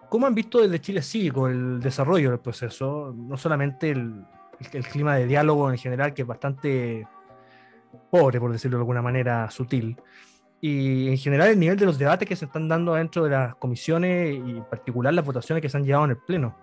¿cómo 0.08 0.26
han 0.26 0.34
visto 0.34 0.60
desde 0.60 0.80
Chile 0.80 1.02
Cívico 1.02 1.46
el 1.46 1.80
desarrollo 1.80 2.30
del 2.30 2.40
proceso? 2.40 3.14
No 3.16 3.36
solamente 3.36 3.90
el, 3.90 4.24
el 4.72 4.86
clima 4.86 5.16
de 5.16 5.26
diálogo 5.26 5.70
en 5.70 5.78
general, 5.78 6.14
que 6.14 6.22
es 6.22 6.28
bastante 6.28 7.06
pobre, 8.10 8.40
por 8.40 8.52
decirlo 8.52 8.78
de 8.78 8.82
alguna 8.82 9.02
manera 9.02 9.50
sutil. 9.50 9.96
Y 10.60 11.08
en 11.08 11.18
general 11.18 11.48
el 11.48 11.58
nivel 11.58 11.76
de 11.76 11.86
los 11.86 11.98
debates 11.98 12.28
que 12.28 12.36
se 12.36 12.44
están 12.44 12.68
dando 12.68 12.94
dentro 12.94 13.24
de 13.24 13.30
las 13.30 13.56
comisiones 13.56 14.34
y 14.34 14.50
en 14.50 14.64
particular 14.64 15.12
las 15.12 15.24
votaciones 15.24 15.60
que 15.60 15.68
se 15.68 15.76
han 15.76 15.84
llevado 15.84 16.04
en 16.04 16.10
el 16.12 16.18
Pleno. 16.18 16.56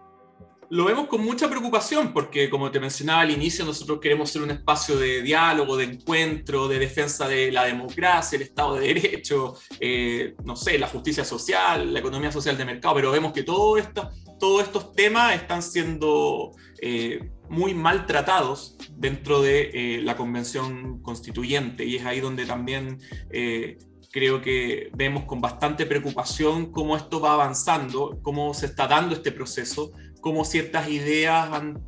Lo 0.72 0.86
vemos 0.86 1.08
con 1.08 1.26
mucha 1.26 1.50
preocupación 1.50 2.14
porque, 2.14 2.48
como 2.48 2.70
te 2.70 2.80
mencionaba 2.80 3.22
al 3.22 3.32
inicio, 3.32 3.66
nosotros 3.66 4.00
queremos 4.00 4.30
ser 4.30 4.44
un 4.44 4.52
espacio 4.52 4.98
de 4.98 5.24
diálogo, 5.24 5.76
de 5.76 5.86
encuentro, 5.86 6.68
de 6.68 6.78
defensa 6.78 7.28
de 7.28 7.52
la 7.52 7.66
democracia, 7.66 8.36
el 8.36 8.44
Estado 8.44 8.76
de 8.76 8.94
Derecho, 8.94 9.56
eh, 9.80 10.36
no 10.44 10.56
sé, 10.56 10.78
la 10.78 10.88
justicia 10.88 11.26
social, 11.26 11.92
la 11.92 12.00
economía 12.00 12.32
social 12.32 12.56
de 12.56 12.66
mercado, 12.66 12.94
pero 12.94 13.12
vemos 13.12 13.34
que 13.34 13.42
todos 13.42 13.80
estos 13.80 14.94
temas 14.94 15.34
están 15.34 15.64
siendo 15.64 16.52
eh, 16.82 17.30
muy 17.50 17.74
maltratados 17.74 18.78
dentro 18.96 19.42
de 19.42 19.72
eh, 19.74 20.02
la 20.02 20.16
convención 20.16 21.02
constituyente 21.02 21.86
y 21.86 21.96
es 21.96 22.06
ahí 22.06 22.20
donde 22.20 22.46
también 22.46 23.00
eh, 23.32 23.80
creo 24.12 24.42
que 24.42 24.90
vemos 24.94 25.26
con 25.26 25.42
bastante 25.42 25.86
preocupación 25.86 26.72
cómo 26.72 26.96
esto 26.96 27.20
va 27.20 27.34
avanzando, 27.34 28.20
cómo 28.22 28.54
se 28.54 28.68
está 28.68 28.88
dando 28.88 29.16
este 29.16 29.32
proceso, 29.32 29.92
cómo 30.22 30.46
ciertas 30.46 30.90
ideas 30.90 31.52
han, 31.52 31.84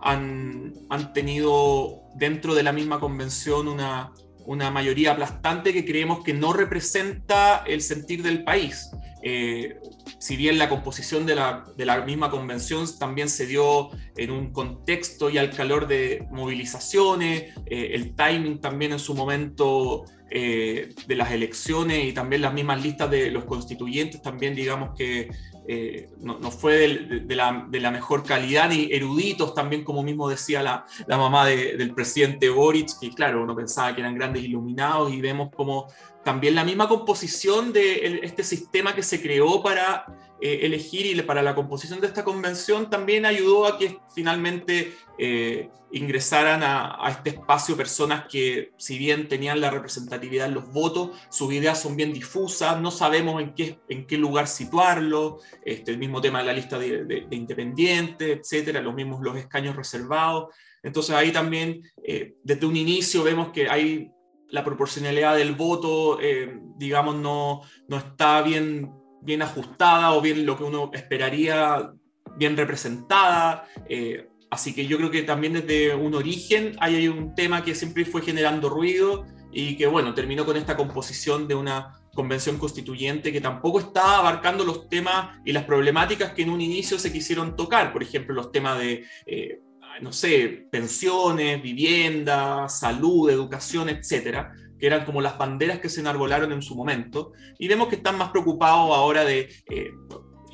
han, 0.00 0.72
han 0.90 1.12
tenido 1.12 2.02
dentro 2.16 2.54
de 2.54 2.62
la 2.62 2.72
misma 2.72 3.00
convención 3.00 3.68
una, 3.68 4.12
una 4.46 4.70
mayoría 4.70 5.12
aplastante 5.12 5.72
que 5.72 5.84
creemos 5.84 6.22
que 6.24 6.34
no 6.34 6.52
representa 6.52 7.64
el 7.66 7.80
sentir 7.80 8.22
del 8.22 8.44
país. 8.44 8.90
Eh, 9.22 9.78
si 10.18 10.36
bien 10.36 10.58
la 10.58 10.68
composición 10.68 11.26
de 11.26 11.36
la, 11.36 12.04
misma 12.04 12.30
convención 12.30 12.86
también 12.98 13.28
se 13.28 13.46
dio 13.46 13.90
en 14.16 14.30
un 14.30 14.52
contexto 14.52 15.30
y 15.30 15.38
al 15.38 15.50
calor 15.50 15.86
de 15.86 16.26
movilizaciones, 16.30 17.54
eh, 17.66 17.90
el 17.94 18.14
timing 18.14 18.60
también 18.60 18.92
en 18.92 18.98
su 18.98 19.14
momento 19.14 20.04
eh, 20.34 20.94
de 21.06 21.14
las 21.14 21.30
elecciones 21.30 22.06
y 22.06 22.12
también 22.12 22.40
las 22.40 22.54
mismas 22.54 22.82
listas 22.82 23.10
de 23.10 23.30
los 23.30 23.44
constituyentes, 23.44 24.22
también 24.22 24.54
digamos 24.54 24.96
que 24.96 25.28
eh, 25.68 26.08
no, 26.20 26.38
fue 26.50 27.22
de, 27.26 27.36
la, 27.36 27.66
de, 27.68 27.80
la, 27.80 27.90
mejor 27.90 28.24
calidad, 28.24 28.70
ni 28.70 28.88
eruditos 28.90 29.54
también, 29.54 29.84
como 29.84 30.02
mismo 30.02 30.28
decía 30.28 30.62
la, 30.62 30.86
la 31.06 31.18
mamá 31.18 31.46
del 31.46 31.94
presidente 31.94 32.48
Boric, 32.48 32.98
que 32.98 33.10
claro, 33.10 33.42
uno 33.42 33.54
pensaba 33.54 33.94
que 33.94 34.00
eran 34.00 34.14
grandes 34.14 34.42
iluminados 34.42 35.12
y 35.12 35.20
vemos 35.20 35.50
como 35.54 35.86
también 36.24 36.54
la 36.54 36.64
misma 36.64 36.88
composición 36.88 37.72
de 37.72 38.20
este 38.22 38.42
sistema 38.42 38.94
que 38.94 39.02
se 39.02 39.20
creó 39.20 39.62
para 39.62 40.06
eh, 40.44 40.66
elegir 40.66 41.06
y 41.06 41.22
para 41.22 41.40
la 41.40 41.54
composición 41.54 42.00
de 42.00 42.08
esta 42.08 42.24
convención 42.24 42.90
también 42.90 43.24
ayudó 43.24 43.64
a 43.64 43.78
que 43.78 44.00
finalmente 44.12 44.92
eh, 45.16 45.70
ingresaran 45.92 46.64
a, 46.64 46.98
este 47.10 47.30
espacio 47.30 47.76
personas 47.76 48.24
que 48.28 48.72
si 48.76 48.98
bien 48.98 49.28
tenían 49.28 49.60
la 49.60 49.70
representatividad 49.70 50.48
en 50.48 50.54
los 50.54 50.72
votos, 50.72 51.10
sus 51.30 51.52
ideas 51.52 51.80
son 51.80 51.94
bien 51.94 52.12
difusas, 52.12 52.80
no 52.80 52.90
sabemos 52.90 53.40
en 53.40 53.54
qué, 53.54 53.78
en 53.88 54.04
qué 54.04 54.16
lugar 54.16 54.48
situarlo, 54.48 55.38
este, 55.64 55.92
el 55.92 55.98
mismo 55.98 56.20
tema 56.20 56.40
de 56.40 56.46
la 56.46 56.54
lista 56.54 56.76
de, 56.76 57.24
independientes, 57.30 58.40
etcétera, 58.40 58.80
los 58.80 58.94
mismos 58.94 59.22
los 59.22 59.36
escaños 59.36 59.76
reservados. 59.76 60.52
Entonces 60.82 61.14
ahí 61.14 61.30
también, 61.30 61.82
eh, 62.04 62.34
desde 62.42 62.66
un 62.66 62.76
inicio 62.76 63.22
vemos 63.22 63.52
que 63.52 63.68
hay 63.68 64.10
la 64.48 64.64
proporcionalidad 64.64 65.36
del 65.36 65.54
voto, 65.54 66.20
eh, 66.20 66.58
digamos, 66.76 67.14
no, 67.14 67.62
no 67.86 67.96
está 67.96 68.42
bien, 68.42 68.90
bien 69.22 69.42
ajustada 69.42 70.12
o 70.12 70.20
bien 70.20 70.44
lo 70.44 70.56
que 70.56 70.64
uno 70.64 70.90
esperaría, 70.92 71.92
bien 72.36 72.56
representada. 72.56 73.66
Eh, 73.88 74.28
así 74.50 74.74
que 74.74 74.86
yo 74.86 74.96
creo 74.98 75.10
que 75.10 75.22
también 75.22 75.54
desde 75.54 75.94
un 75.94 76.14
origen 76.14 76.76
hay 76.80 77.08
un 77.08 77.34
tema 77.34 77.64
que 77.64 77.74
siempre 77.74 78.04
fue 78.04 78.22
generando 78.22 78.68
ruido 78.68 79.26
y 79.52 79.76
que, 79.76 79.86
bueno, 79.86 80.14
terminó 80.14 80.44
con 80.44 80.56
esta 80.56 80.76
composición 80.76 81.46
de 81.46 81.54
una 81.54 81.98
convención 82.14 82.58
constituyente 82.58 83.32
que 83.32 83.40
tampoco 83.40 83.80
está 83.80 84.18
abarcando 84.18 84.64
los 84.64 84.88
temas 84.88 85.38
y 85.44 85.52
las 85.52 85.64
problemáticas 85.64 86.32
que 86.32 86.42
en 86.42 86.50
un 86.50 86.60
inicio 86.60 86.98
se 86.98 87.12
quisieron 87.12 87.56
tocar, 87.56 87.92
por 87.92 88.02
ejemplo, 88.02 88.34
los 88.34 88.52
temas 88.52 88.78
de... 88.78 89.04
Eh, 89.26 89.60
no 90.00 90.10
sé, 90.10 90.68
pensiones, 90.70 91.62
vivienda, 91.62 92.66
salud, 92.68 93.28
educación, 93.28 93.90
etcétera, 93.90 94.52
que 94.82 94.88
eran 94.88 95.04
como 95.04 95.20
las 95.20 95.38
banderas 95.38 95.78
que 95.78 95.88
se 95.88 96.00
enarbolaron 96.00 96.50
en 96.50 96.60
su 96.60 96.74
momento, 96.74 97.34
y 97.56 97.68
vemos 97.68 97.86
que 97.86 97.94
están 97.94 98.18
más 98.18 98.30
preocupados 98.30 98.90
ahora 98.92 99.24
de 99.24 99.48
eh, 99.70 99.92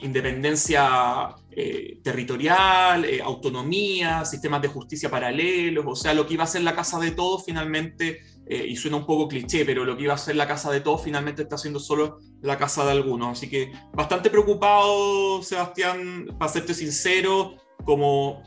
independencia 0.03 1.35
eh, 1.51 1.99
territorial, 2.05 3.07
eh, 3.07 3.23
autonomía, 3.25 4.27
sistemas 4.27 4.61
de 4.61 4.69
justicia 4.69 5.11
paralelos, 5.11 5.87
o 5.89 5.97
sea, 5.97 6.13
lo 6.13 6.27
que 6.27 6.35
iba 6.35 6.45
a 6.45 6.47
ser 6.47 6.61
la 6.61 6.77
casa 6.77 7.01
de 7.01 7.13
todos 7.13 7.47
finalmente, 7.47 8.21
y 8.51 8.77
suena 8.77 8.99
un 8.99 9.07
poco 9.07 9.29
cliché, 9.29 9.65
pero 9.65 9.85
lo 9.85 9.97
que 9.97 10.05
iba 10.05 10.15
a 10.15 10.19
ser 10.19 10.37
la 10.37 10.49
casa 10.49 10.71
de 10.71 10.81
todos 10.81 11.03
finalmente 11.03 11.43
está 11.43 11.59
siendo 11.59 11.79
solo 11.81 12.19
la 12.41 12.57
casa 12.57 12.83
de 12.85 12.93
algunos. 12.93 13.37
Así 13.37 13.49
que 13.49 13.73
bastante 13.93 14.31
preocupado, 14.31 15.43
Sebastián, 15.43 16.27
para 16.39 16.51
serte 16.51 16.73
sincero, 16.73 17.57
como 17.85 18.43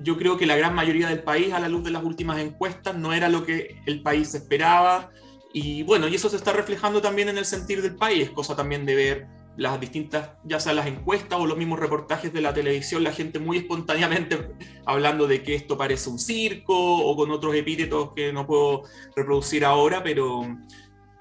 yo 0.00 0.16
creo 0.16 0.36
que 0.36 0.46
la 0.46 0.56
gran 0.56 0.74
mayoría 0.74 1.08
del 1.08 1.22
país, 1.22 1.52
a 1.52 1.60
la 1.60 1.68
luz 1.68 1.84
de 1.84 1.90
las 1.90 2.04
últimas 2.04 2.38
encuestas, 2.38 2.96
no 2.96 3.12
era 3.12 3.28
lo 3.28 3.44
que 3.44 3.80
el 3.86 4.02
país 4.02 4.34
esperaba. 4.34 5.10
Y 5.52 5.82
bueno, 5.84 6.08
y 6.08 6.14
eso 6.14 6.28
se 6.28 6.36
está 6.36 6.52
reflejando 6.52 7.00
también 7.00 7.28
en 7.28 7.38
el 7.38 7.44
sentir 7.44 7.80
del 7.82 7.96
país, 7.96 8.30
cosa 8.30 8.56
también 8.56 8.84
de 8.86 8.94
ver 8.94 9.26
las 9.56 9.80
distintas, 9.80 10.30
ya 10.42 10.58
sea 10.58 10.72
las 10.72 10.86
encuestas 10.86 11.38
o 11.38 11.46
los 11.46 11.56
mismos 11.56 11.78
reportajes 11.78 12.32
de 12.32 12.40
la 12.40 12.52
televisión, 12.52 13.04
la 13.04 13.12
gente 13.12 13.38
muy 13.38 13.58
espontáneamente 13.58 14.50
hablando 14.84 15.26
de 15.26 15.42
que 15.42 15.54
esto 15.54 15.78
parece 15.78 16.10
un 16.10 16.18
circo 16.18 16.74
o 16.74 17.16
con 17.16 17.30
otros 17.30 17.54
epítetos 17.54 18.10
que 18.14 18.32
no 18.32 18.46
puedo 18.46 18.82
reproducir 19.14 19.64
ahora, 19.64 20.02
pero, 20.02 20.42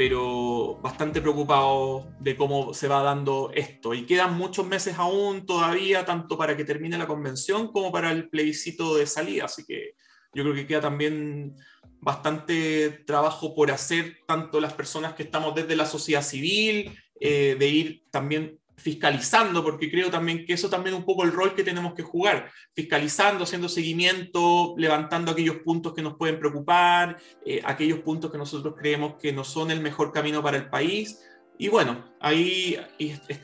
pero 0.05 0.81
bastante 0.81 1.21
preocupado 1.21 2.13
de 2.19 2.35
cómo 2.35 2.73
se 2.73 2.89
va 2.89 3.01
dando 3.01 3.51
esto. 3.55 3.93
Y 3.93 4.05
quedan 4.05 4.37
muchos 4.37 4.67
meses 4.67 4.95
aún 4.97 5.45
todavía, 5.45 6.03
tanto 6.03 6.37
para 6.37 6.57
que 6.57 6.65
termine 6.65 6.97
la 6.97 7.07
convención 7.07 7.71
como 7.71 7.89
para 7.89 8.11
el 8.11 8.27
plebiscito 8.29 8.97
de 8.97 9.07
salida. 9.07 9.45
Así 9.45 9.63
que 9.65 9.95
yo 10.33 10.43
creo 10.43 10.53
que 10.53 10.67
queda 10.67 10.81
también 10.81 11.55
bastante 12.01 12.89
trabajo 13.07 13.55
por 13.55 13.71
hacer, 13.71 14.17
tanto 14.27 14.59
las 14.59 14.73
personas 14.73 15.13
que 15.13 15.23
estamos 15.23 15.55
desde 15.55 15.77
la 15.77 15.85
sociedad 15.85 16.21
civil, 16.21 16.99
eh, 17.21 17.55
de 17.57 17.67
ir 17.69 18.03
también 18.11 18.59
fiscalizando, 18.75 19.63
porque 19.63 19.89
creo 19.89 20.09
también 20.09 20.45
que 20.45 20.53
eso 20.53 20.69
también 20.69 20.95
es 20.95 20.99
un 20.99 21.05
poco 21.05 21.23
el 21.23 21.31
rol 21.31 21.55
que 21.55 21.63
tenemos 21.63 21.93
que 21.93 22.03
jugar, 22.03 22.51
fiscalizando, 22.73 23.43
haciendo 23.43 23.69
seguimiento, 23.69 24.73
levantando 24.77 25.31
aquellos 25.31 25.57
puntos 25.57 25.93
que 25.93 26.01
nos 26.01 26.15
pueden 26.15 26.39
preocupar, 26.39 27.17
eh, 27.45 27.61
aquellos 27.63 27.99
puntos 27.99 28.31
que 28.31 28.37
nosotros 28.37 28.75
creemos 28.77 29.15
que 29.21 29.31
no 29.31 29.43
son 29.43 29.71
el 29.71 29.79
mejor 29.79 30.11
camino 30.11 30.41
para 30.41 30.57
el 30.57 30.69
país, 30.69 31.19
y 31.57 31.67
bueno, 31.67 32.03
ahí 32.19 32.77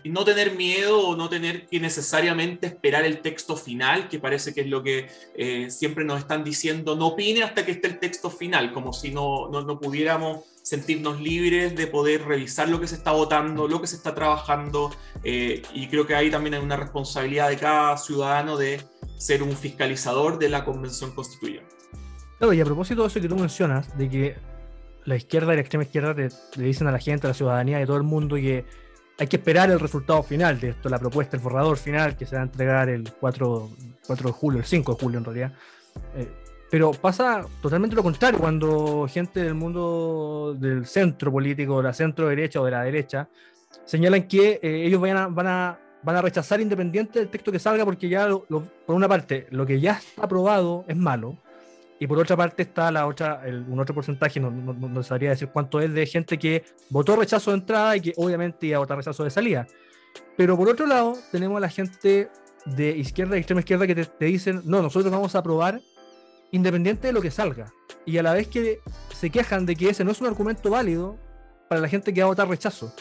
no 0.04 0.26
tener 0.26 0.56
miedo 0.56 1.08
o 1.08 1.16
no 1.16 1.30
tener 1.30 1.68
que 1.68 1.80
necesariamente 1.80 2.68
esperar 2.68 3.06
el 3.06 3.22
texto 3.22 3.56
final, 3.56 4.10
que 4.10 4.20
parece 4.20 4.54
que 4.54 4.62
es 4.62 4.68
lo 4.68 4.82
que 4.82 5.08
eh, 5.36 5.70
siempre 5.70 6.04
nos 6.04 6.20
están 6.20 6.44
diciendo, 6.44 6.96
no 6.96 7.08
opine 7.08 7.44
hasta 7.44 7.66
que 7.66 7.72
esté 7.72 7.88
el 7.88 8.00
texto 8.00 8.32
final, 8.32 8.74
como 8.74 8.94
si 8.94 9.12
no, 9.12 9.48
no, 9.50 9.62
no, 9.62 9.80
pudiéramos 9.80 10.46
sentirnos 10.64 11.22
libres 11.22 11.76
de 11.76 11.88
poder 11.88 12.26
revisar 12.26 12.68
lo 12.68 12.80
que 12.80 12.88
se 12.88 12.96
está 12.96 13.12
votando, 13.12 13.68
lo 13.68 13.80
que 13.80 13.88
se 13.88 13.96
está 13.96 14.16
trabajando, 14.16 14.92
eh, 15.24 15.62
y 15.74 15.88
creo 15.88 16.08
que 16.08 16.16
ahí 16.16 16.32
también 16.32 16.56
hay 16.56 16.62
una 16.62 16.78
responsabilidad 16.78 17.50
de 17.50 17.58
cada 17.58 17.96
ciudadano 17.98 18.58
de 18.58 18.82
ser 19.18 19.44
un 19.44 19.56
fiscalizador 19.56 20.40
de 20.40 20.50
la 20.50 20.66
Convención 20.66 21.12
Constituyente. 21.12 21.76
Claro, 22.40 22.54
y 22.54 22.62
a 22.62 22.66
propósito 22.66 23.02
de 23.02 23.08
eso 23.10 23.22
que 23.22 23.28
tú 23.28 23.36
mencionas, 23.36 23.98
de 23.98 24.10
que 24.10 24.49
la 25.06 25.16
izquierda 25.16 25.54
y 25.54 25.56
la 25.56 25.62
extrema 25.62 25.84
izquierda 25.84 26.14
le 26.14 26.64
dicen 26.64 26.88
a 26.88 26.92
la 26.92 27.00
gente, 27.00 27.28
a 27.28 27.30
la 27.30 27.34
ciudadanía 27.34 27.78
a 27.80 27.86
todo 27.86 27.98
el 27.98 28.04
mundo 28.04 28.36
que 28.36 28.66
hay 29.18 29.28
que 29.28 29.38
esperar 29.38 29.70
el 29.70 29.80
resultado 29.80 30.24
final 30.24 30.60
de 30.60 30.70
esto, 30.70 30.88
la 30.90 31.00
propuesta, 31.00 31.36
el 31.36 31.44
borrador 31.44 31.78
final 31.78 32.16
que 32.16 32.26
se 32.26 32.36
va 32.36 32.42
a 32.42 32.46
entregar 32.46 32.90
el 32.90 33.12
4, 33.20 33.70
4 34.08 34.28
de 34.28 34.34
julio, 34.34 34.60
el 34.60 34.66
5 34.66 34.94
de 34.94 35.00
julio 35.00 35.18
en 35.20 35.26
realidad. 35.26 35.54
Eh, 36.16 36.32
pero 36.72 36.92
pasa 36.92 37.46
totalmente 37.62 37.96
lo 37.96 38.04
contrario 38.04 38.40
cuando 38.40 39.08
gente 39.10 39.42
del 39.44 39.56
mundo 39.56 40.56
del 40.58 40.86
centro 40.86 41.32
político, 41.32 41.78
de 41.78 41.84
la 41.84 41.94
centro 41.94 42.30
derecha 42.30 42.62
o 42.62 42.66
de 42.66 42.72
la 42.72 42.84
derecha, 42.84 43.28
señalan 43.86 44.28
que 44.28 44.60
eh, 44.62 44.86
ellos 44.86 45.02
van 45.02 45.18
a, 45.18 45.28
van 45.28 45.48
a 45.48 45.80
van 46.04 46.16
a 46.16 46.22
rechazar 46.22 46.62
independiente 46.62 47.20
del 47.20 47.30
texto 47.30 47.52
que 47.52 47.60
salga 47.60 47.86
porque 47.86 48.08
ya, 48.08 48.28
por 48.30 48.96
una 48.96 49.08
parte, 49.08 49.48
lo 49.52 49.66
que 49.66 49.80
ya 49.80 49.94
está 49.94 50.24
aprobado 50.24 50.86
es 50.88 50.96
malo 50.96 51.38
y 52.00 52.08
por 52.08 52.18
otra 52.18 52.38
parte 52.38 52.64
está 52.64 52.92
la 52.92 53.06
otra, 53.06 53.42
un 53.68 53.78
otro 53.80 53.94
porcentaje, 53.94 54.40
no, 54.40 54.50
no, 54.50 55.04
sabría 55.04 55.32
decir 55.32 55.50
cuánto 55.50 55.82
es, 55.82 55.94
de 55.94 56.06
gente 56.06 56.40
que 56.40 56.64
votó 56.90 57.18
rechazo 57.18 57.52
de 57.52 57.58
entrada 57.58 57.98
y 57.98 58.02
que 58.02 58.14
obviamente 58.16 58.68
iba 58.68 58.78
a 58.78 58.80
votar 58.80 58.98
rechazo 58.98 59.26
de 59.26 59.30
salida. 59.30 59.68
Pero 60.38 60.58
por 60.58 60.70
otro 60.70 60.88
lado, 60.88 61.18
tenemos 61.32 61.58
a 61.58 61.60
la 61.60 61.70
gente 61.70 62.30
de 62.66 62.98
izquierda 62.98 63.36
y 63.36 63.40
extrema 63.40 63.60
izquierda 63.60 63.86
que 63.86 63.96
te, 63.96 64.26
dicen, 64.26 64.62
no, 64.64 64.82
nosotros 64.82 65.12
vamos 65.12 65.36
a 65.36 65.40
aprobar 65.40 65.82
independiente 66.52 67.08
de 67.08 67.14
lo 67.14 67.22
que 67.22 67.32
salga. 67.32 67.74
Y 68.06 68.18
a 68.18 68.24
la 68.24 68.34
vez 68.34 68.48
que 68.48 68.80
se 69.14 69.30
quejan 69.30 69.66
de 69.66 69.76
que 69.76 69.90
ese 69.90 70.06
no 70.06 70.12
es 70.12 70.22
un 70.22 70.28
argumento 70.28 70.70
válido 70.70 71.18
para 71.68 71.82
la 71.82 71.90
gente 71.90 72.14
que 72.14 72.22
va 72.22 72.28
a 72.28 72.30
votar 72.30 72.48
rechazo. 72.48 72.94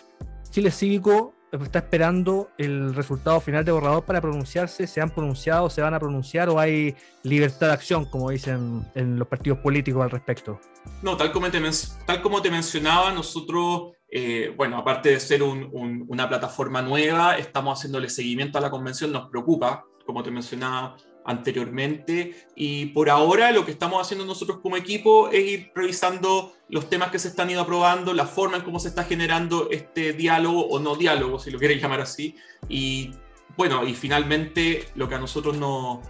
Chile 0.51 0.73
Cívico 0.73 1.35
está 1.53 1.79
esperando 1.79 2.51
el 2.59 2.95
resultado 2.95 3.41
final 3.41 3.65
de 3.65 3.73
borrador 3.73 4.05
para 4.05 4.21
pronunciarse, 4.21 4.87
se 4.87 5.01
han 5.01 5.11
pronunciado, 5.11 5.71
se 5.71 5.81
van 5.81 5.95
a 5.95 5.99
pronunciar 5.99 6.49
o 6.49 6.59
hay 6.59 6.95
libertad 7.23 7.69
de 7.69 7.73
acción, 7.73 8.05
como 8.05 8.31
dicen 8.31 8.87
en 8.95 9.19
los 9.19 9.29
partidos 9.29 9.59
políticos 9.59 10.03
al 10.03 10.11
respecto. 10.11 10.61
No, 11.03 11.17
tal 11.17 11.33
como 11.33 11.51
te, 11.51 11.61
tal 12.07 12.23
como 12.23 12.43
te 12.43 12.51
mencionaba, 12.51 13.13
nosotros, 13.13 13.93
eh, 14.11 14.53
bueno, 14.57 14.79
aparte 14.79 15.11
de 15.11 15.21
ser 15.21 15.43
una 15.43 16.29
plataforma 16.29 16.83
nueva, 16.83 17.37
estamos 17.37 17.79
haciéndole 17.79 18.09
seguimiento 18.09 18.59
a 18.59 18.61
la 18.61 18.71
convención, 18.71 19.13
nos 19.13 19.29
preocupa, 19.29 19.85
como 20.05 20.23
te 20.23 20.31
mencionaba, 20.31 20.97
anteriormente. 21.29 22.47
Y 22.57 22.87
por 22.87 23.11
ahora 23.11 23.53
lo 23.53 23.65
que 23.65 23.71
estamos 23.71 24.01
haciendo 24.01 24.25
nosotros 24.25 24.59
como 24.61 24.77
equipo 24.77 25.29
es 25.29 25.45
ir 25.47 25.73
revisando 25.75 26.55
los 26.69 26.89
temas 26.89 27.11
que 27.11 27.19
se 27.19 27.29
están 27.29 27.51
ido 27.51 27.61
aprobando, 27.61 28.13
la 28.15 28.27
forma 28.27 28.57
en 28.57 28.63
cómo 28.63 28.81
se 28.81 28.89
está 28.89 29.05
generando 29.05 29.69
este 29.71 30.13
diálogo 30.15 30.67
o 30.67 30.81
no 30.81 30.97
diálogo, 30.97 31.39
si 31.39 31.51
lo 31.51 31.59
queréis 31.59 31.83
llamar 31.83 32.01
así. 32.01 32.35
Y 32.69 33.11
bueno, 33.57 33.87
y 33.87 33.95
finalmente 33.95 34.89
lo 34.95 35.09
que 35.09 35.15
a 35.15 35.19
nosotros 35.19 35.57
nos, 35.57 36.01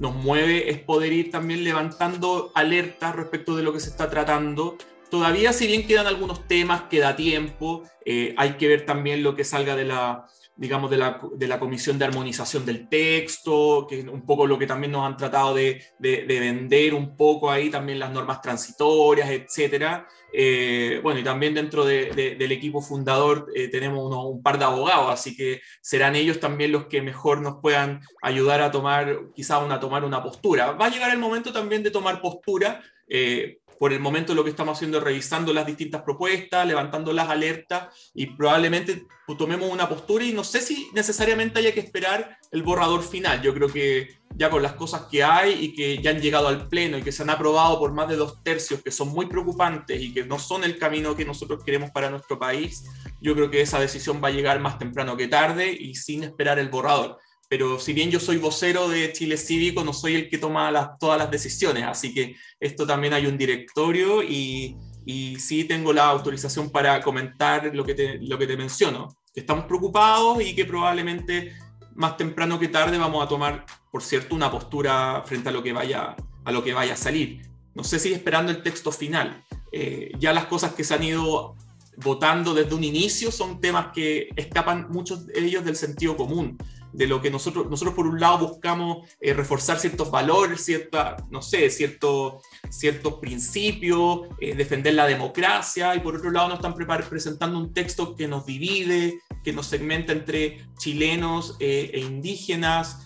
mueve 0.00 0.70
es 0.70 0.78
poder 0.80 1.12
ir 1.12 1.30
también 1.30 1.62
levantando 1.62 2.50
alertas 2.54 3.14
respecto 3.14 3.56
de 3.56 3.62
lo 3.62 3.72
que 3.72 3.80
se 3.80 3.90
está 3.90 4.10
tratando. 4.10 4.76
Todavía, 5.10 5.52
si 5.52 5.66
bien 5.68 5.86
quedan 5.86 6.06
algunos 6.08 6.48
temas, 6.48 6.82
queda 6.90 7.14
tiempo, 7.14 7.82
eh, 8.04 8.34
hay 8.36 8.54
que 8.54 8.66
ver 8.66 8.84
también 8.84 9.22
lo 9.22 9.36
que 9.36 9.44
salga 9.44 9.76
de 9.76 9.84
la, 9.84 10.26
digamos, 10.56 10.90
de 10.90 10.98
la, 10.98 11.20
de 11.34 11.48
la, 11.48 11.58
Comisión 11.58 11.98
de 11.98 12.04
Armonización 12.04 12.64
del 12.64 12.88
Texto, 12.88 13.86
que 13.88 14.00
es 14.00 14.06
un 14.06 14.24
poco 14.24 14.46
lo 14.46 14.58
que 14.58 14.66
también 14.66 14.92
nos 14.92 15.04
han 15.04 15.16
tratado 15.16 15.54
de, 15.54 15.82
de, 15.98 16.24
vender 16.26 16.94
un 16.94 17.16
poco 17.16 17.50
ahí, 17.50 17.70
también 17.70 17.98
las 17.98 18.12
normas 18.12 18.40
transitorias, 18.40 19.30
etcétera. 19.30 20.06
Eh, 20.32 21.00
bueno, 21.02 21.20
y 21.20 21.24
también 21.24 21.54
dentro 21.54 21.84
del 21.84 22.52
equipo 22.52 22.80
fundador 22.80 23.48
eh, 23.54 23.68
tenemos 23.68 24.12
un 24.26 24.42
par 24.42 24.58
de 24.58 24.64
abogados, 24.64 25.12
así 25.12 25.36
que 25.36 25.60
serán 25.80 26.16
ellos 26.16 26.40
también 26.40 26.72
los 26.72 26.86
que 26.86 27.02
mejor 27.02 27.40
nos 27.40 27.56
puedan 27.60 28.00
ayudar 28.22 28.60
a 28.60 28.70
tomar, 28.70 29.30
quizá 29.34 29.58
una, 29.58 29.80
tomar 29.80 30.04
una 30.04 30.22
postura. 30.22 30.72
Va 30.72 30.86
a 30.86 30.90
llegar 30.90 31.10
el 31.10 31.18
momento 31.18 31.52
también 31.52 31.82
de 31.82 31.90
tomar 31.90 32.20
postura. 32.20 32.80
Eh, 33.08 33.58
por 33.84 33.92
el 33.92 34.00
momento 34.00 34.34
lo 34.34 34.42
que 34.42 34.48
estamos 34.48 34.78
haciendo 34.78 34.96
es 34.96 35.04
revisando 35.04 35.52
las 35.52 35.66
distintas 35.66 36.00
propuestas, 36.00 36.66
levantando 36.66 37.12
las 37.12 37.28
alertas 37.28 37.88
y 38.14 38.24
probablemente 38.24 39.06
tomemos 39.36 39.70
una 39.70 39.90
postura 39.90 40.24
y 40.24 40.32
no 40.32 40.42
sé 40.42 40.62
si 40.62 40.88
necesariamente 40.94 41.58
haya 41.58 41.74
que 41.74 41.80
esperar 41.80 42.38
el 42.50 42.62
borrador 42.62 43.02
final. 43.02 43.42
Yo 43.42 43.52
creo 43.52 43.68
que 43.68 44.20
ya 44.34 44.48
con 44.48 44.62
las 44.62 44.72
cosas 44.72 45.02
que 45.10 45.22
hay 45.22 45.62
y 45.62 45.74
que 45.74 46.00
ya 46.00 46.12
han 46.12 46.22
llegado 46.22 46.48
al 46.48 46.66
Pleno 46.66 46.96
y 46.96 47.02
que 47.02 47.12
se 47.12 47.24
han 47.24 47.28
aprobado 47.28 47.78
por 47.78 47.92
más 47.92 48.08
de 48.08 48.16
dos 48.16 48.42
tercios, 48.42 48.82
que 48.82 48.90
son 48.90 49.08
muy 49.08 49.26
preocupantes 49.26 50.00
y 50.00 50.14
que 50.14 50.24
no 50.24 50.38
son 50.38 50.64
el 50.64 50.78
camino 50.78 51.14
que 51.14 51.26
nosotros 51.26 51.62
queremos 51.62 51.90
para 51.90 52.08
nuestro 52.08 52.38
país, 52.38 52.86
yo 53.20 53.34
creo 53.34 53.50
que 53.50 53.60
esa 53.60 53.78
decisión 53.78 54.18
va 54.24 54.28
a 54.28 54.30
llegar 54.32 54.60
más 54.60 54.78
temprano 54.78 55.14
que 55.14 55.28
tarde 55.28 55.70
y 55.78 55.94
sin 55.94 56.24
esperar 56.24 56.58
el 56.58 56.70
borrador 56.70 57.18
pero 57.48 57.78
si 57.78 57.92
bien 57.92 58.10
yo 58.10 58.20
soy 58.20 58.38
vocero 58.38 58.88
de 58.88 59.12
Chile 59.12 59.36
Cívico, 59.36 59.84
no 59.84 59.92
soy 59.92 60.14
el 60.14 60.28
que 60.28 60.38
toma 60.38 60.96
todas 60.98 61.18
las 61.18 61.30
decisiones, 61.30 61.84
así 61.84 62.14
que 62.14 62.36
esto 62.58 62.86
también 62.86 63.14
hay 63.14 63.26
un 63.26 63.36
directorio 63.36 64.22
y, 64.22 64.76
y 65.04 65.36
sí 65.38 65.64
tengo 65.64 65.92
la 65.92 66.06
autorización 66.06 66.70
para 66.70 67.00
comentar 67.02 67.74
lo 67.74 67.84
que 67.84 67.94
te, 67.94 68.18
lo 68.18 68.38
que 68.38 68.46
te 68.46 68.56
menciono, 68.56 69.08
estamos 69.34 69.64
preocupados 69.66 70.40
y 70.42 70.54
que 70.54 70.64
probablemente 70.64 71.52
más 71.94 72.16
temprano 72.16 72.58
que 72.58 72.68
tarde 72.68 72.98
vamos 72.98 73.24
a 73.24 73.28
tomar, 73.28 73.64
por 73.90 74.02
cierto, 74.02 74.34
una 74.34 74.50
postura 74.50 75.22
frente 75.26 75.48
a 75.48 75.52
lo 75.52 75.62
que 75.62 75.72
vaya 75.72 76.16
a, 76.44 76.52
lo 76.52 76.62
que 76.62 76.74
vaya 76.74 76.94
a 76.94 76.96
salir. 76.96 77.42
No 77.74 77.84
sé 77.84 77.98
si 77.98 78.12
esperando 78.12 78.52
el 78.52 78.62
texto 78.62 78.92
final. 78.92 79.44
Eh, 79.72 80.12
ya 80.18 80.32
las 80.32 80.46
cosas 80.46 80.74
que 80.74 80.84
se 80.84 80.94
han 80.94 81.02
ido 81.02 81.56
votando 81.96 82.54
desde 82.54 82.74
un 82.74 82.84
inicio 82.84 83.30
son 83.30 83.60
temas 83.60 83.88
que 83.92 84.28
escapan 84.36 84.88
muchos 84.90 85.26
de 85.26 85.38
ellos 85.38 85.64
del 85.64 85.76
sentido 85.76 86.16
común 86.16 86.58
de 86.94 87.08
lo 87.08 87.20
que 87.20 87.30
nosotros, 87.30 87.68
nosotros 87.68 87.94
por 87.94 88.06
un 88.06 88.20
lado 88.20 88.48
buscamos 88.48 89.08
eh, 89.20 89.34
reforzar 89.34 89.78
ciertos 89.78 90.10
valores, 90.12 90.64
cierta, 90.64 91.16
no 91.28 91.42
sé, 91.42 91.68
cierto, 91.68 92.40
ciertos 92.70 93.14
principios, 93.14 94.28
eh, 94.40 94.54
defender 94.54 94.94
la 94.94 95.06
democracia, 95.06 95.94
y 95.96 96.00
por 96.00 96.16
otro 96.16 96.30
lado 96.30 96.48
nos 96.48 96.58
están 96.58 96.74
presentando 96.74 97.58
un 97.58 97.74
texto 97.74 98.14
que 98.14 98.28
nos 98.28 98.46
divide, 98.46 99.18
que 99.42 99.52
nos 99.52 99.66
segmenta 99.66 100.12
entre 100.12 100.68
chilenos 100.78 101.56
eh, 101.58 101.90
e 101.92 102.00
indígenas, 102.00 103.00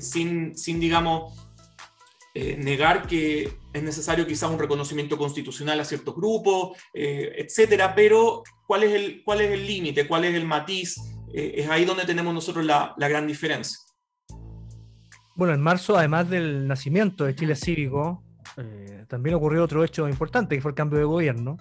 sin, 0.00 0.56
sin, 0.56 0.80
digamos, 0.80 1.34
negar 2.34 3.06
que 3.06 3.52
es 3.74 3.82
necesario 3.82 4.26
quizás 4.26 4.50
un 4.50 4.58
reconocimiento 4.58 5.18
constitucional 5.18 5.78
a 5.78 5.84
ciertos 5.84 6.14
grupos, 6.14 6.78
etcétera, 6.94 7.94
pero 7.94 8.44
¿cuál 8.66 8.84
es 8.84 8.92
el 8.92 9.22
cuál 9.24 9.42
es 9.42 9.50
el 9.50 9.66
límite, 9.66 10.08
cuál 10.08 10.24
es 10.24 10.34
el 10.34 10.46
matiz 10.46 10.96
eh, 11.32 11.54
es 11.56 11.68
ahí 11.68 11.84
donde 11.84 12.04
tenemos 12.04 12.32
nosotros 12.32 12.64
la, 12.64 12.94
gran 12.96 13.26
diferencia. 13.26 13.78
Bueno, 15.36 15.54
en 15.54 15.60
marzo, 15.60 15.96
además 15.96 16.28
del 16.28 16.66
nacimiento 16.66 17.24
de 17.24 17.34
Chile 17.34 17.54
Cívico, 17.54 18.24
eh, 18.56 19.04
también 19.08 19.36
ocurrió 19.36 19.62
otro 19.62 19.84
hecho 19.84 20.08
importante, 20.08 20.56
que 20.56 20.62
fue 20.62 20.72
el 20.72 20.74
cambio 20.74 20.98
de 20.98 21.04
gobierno. 21.04 21.56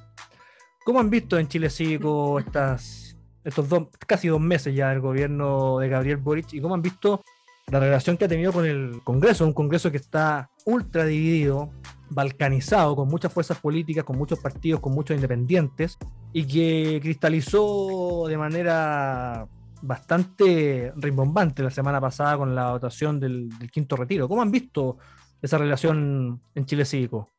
¿Cómo 0.84 1.00
han 1.00 1.10
visto 1.10 1.38
en 1.38 1.48
Chile 1.48 1.70
Cívico 1.70 2.40
estas, 2.40 3.18
estos 3.44 3.70
dos, 3.70 3.90
casi 4.08 4.30
dos 4.30 4.40
meses 4.40 4.74
ya 4.74 4.90
del 4.90 5.02
gobierno 5.02 5.80
de 5.80 5.90
Gabriel 5.90 6.18
Boric 6.18 6.54
y 6.54 6.62
cómo 6.62 6.74
han 6.74 6.82
visto 6.82 7.24
la 7.70 7.80
relación 7.80 8.16
que 8.16 8.26
ha 8.26 8.30
tenido 8.30 8.54
con 8.54 8.66
el 8.66 9.02
Congreso? 9.04 9.46
Un 9.46 9.54
Congreso 9.54 9.92
que 9.92 9.98
está 9.98 10.50
ultra 10.66 11.06
dividido, 11.06 11.70
balcanizado, 12.10 12.96
con 12.96 13.10
muchas 13.10 13.34
fuerzas 13.34 13.60
políticas, 13.60 14.06
con 14.06 14.18
muchos 14.18 14.40
partidos, 14.40 14.80
con 14.80 14.94
muchos 14.94 15.16
independientes, 15.16 15.98
y 16.34 16.46
que 16.46 17.00
cristalizó 17.02 18.26
de 18.28 18.38
manera 18.38 19.48
bastante 19.82 20.92
rimbombante 20.96 21.64
la 21.64 21.70
semana 21.70 22.02
pasada 22.02 22.38
con 22.38 22.56
la 22.56 22.72
votación 22.72 23.20
del, 23.20 23.50
quinto 23.72 23.96
retiro. 23.96 24.28
¿Cómo 24.28 24.42
han 24.42 24.52
visto 24.52 24.98
esa 25.42 25.58
relación 25.58 26.42
en 26.56 26.66
Chile 26.66 26.86
Cívico? 26.86 27.32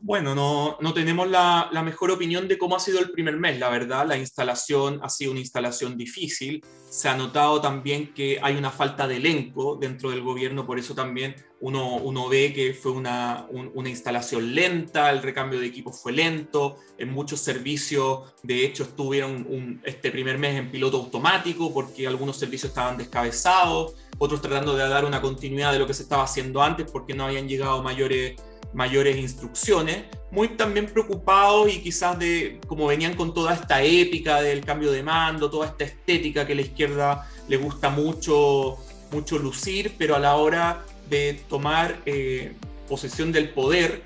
Bueno, 0.00 0.34
no, 0.34 0.76
no 0.80 0.92
tenemos 0.92 1.30
la, 1.30 1.70
la, 1.72 1.82
mejor 1.82 2.10
opinión 2.10 2.46
de 2.46 2.58
cómo 2.58 2.76
ha 2.76 2.80
sido 2.80 2.98
el 2.98 3.10
primer 3.10 3.38
mes, 3.38 3.58
la 3.58 3.70
verdad. 3.70 4.06
La 4.06 4.18
instalación 4.18 5.00
ha 5.02 5.08
sido 5.08 5.30
una 5.30 5.40
instalación 5.40 5.96
difícil. 5.96 6.62
Se 6.90 7.08
ha 7.08 7.16
notado 7.16 7.62
también 7.62 8.12
que 8.12 8.38
hay 8.42 8.56
una 8.56 8.70
falta 8.70 9.08
de 9.08 9.16
elenco 9.16 9.76
dentro 9.76 10.10
del 10.10 10.20
gobierno, 10.20 10.66
por 10.66 10.78
eso 10.78 10.94
también 10.94 11.34
uno, 11.64 11.96
uno 11.96 12.28
ve 12.28 12.52
que 12.52 12.74
fue 12.74 12.92
una, 12.92 13.46
una 13.50 13.88
instalación 13.88 14.54
lenta, 14.54 15.10
el 15.10 15.22
recambio 15.22 15.58
de 15.58 15.66
equipos 15.66 15.98
fue 15.98 16.12
lento, 16.12 16.76
en 16.98 17.10
muchos 17.10 17.40
servicios, 17.40 18.34
de 18.42 18.66
hecho, 18.66 18.82
estuvieron 18.82 19.46
un, 19.48 19.80
este 19.82 20.10
primer 20.10 20.36
mes 20.36 20.56
en 20.56 20.70
piloto 20.70 20.98
automático 20.98 21.72
porque 21.72 22.06
algunos 22.06 22.36
servicios 22.36 22.68
estaban 22.68 22.98
descabezados, 22.98 23.94
otros 24.18 24.42
tratando 24.42 24.76
de 24.76 24.86
dar 24.86 25.06
una 25.06 25.22
continuidad 25.22 25.72
de 25.72 25.78
lo 25.78 25.86
que 25.86 25.94
se 25.94 26.02
estaba 26.02 26.24
haciendo 26.24 26.62
antes 26.62 26.90
porque 26.90 27.14
no 27.14 27.24
habían 27.24 27.48
llegado 27.48 27.82
mayores 27.82 28.34
mayores 28.74 29.16
instrucciones, 29.16 30.04
muy 30.32 30.48
también 30.48 30.86
preocupados 30.86 31.72
y 31.72 31.80
quizás 31.80 32.18
de 32.18 32.60
como 32.66 32.88
venían 32.88 33.14
con 33.14 33.32
toda 33.32 33.54
esta 33.54 33.82
épica 33.82 34.42
del 34.42 34.64
cambio 34.66 34.90
de 34.92 35.02
mando, 35.02 35.48
toda 35.48 35.68
esta 35.68 35.84
estética 35.84 36.44
que 36.44 36.52
a 36.52 36.56
la 36.56 36.62
izquierda 36.62 37.30
le 37.48 37.56
gusta 37.56 37.88
mucho, 37.88 38.76
mucho 39.12 39.38
lucir, 39.38 39.94
pero 39.96 40.16
a 40.16 40.18
la 40.18 40.34
hora 40.34 40.84
de 41.08 41.40
tomar 41.48 42.00
eh, 42.06 42.52
posesión 42.88 43.32
del 43.32 43.50
poder 43.50 44.02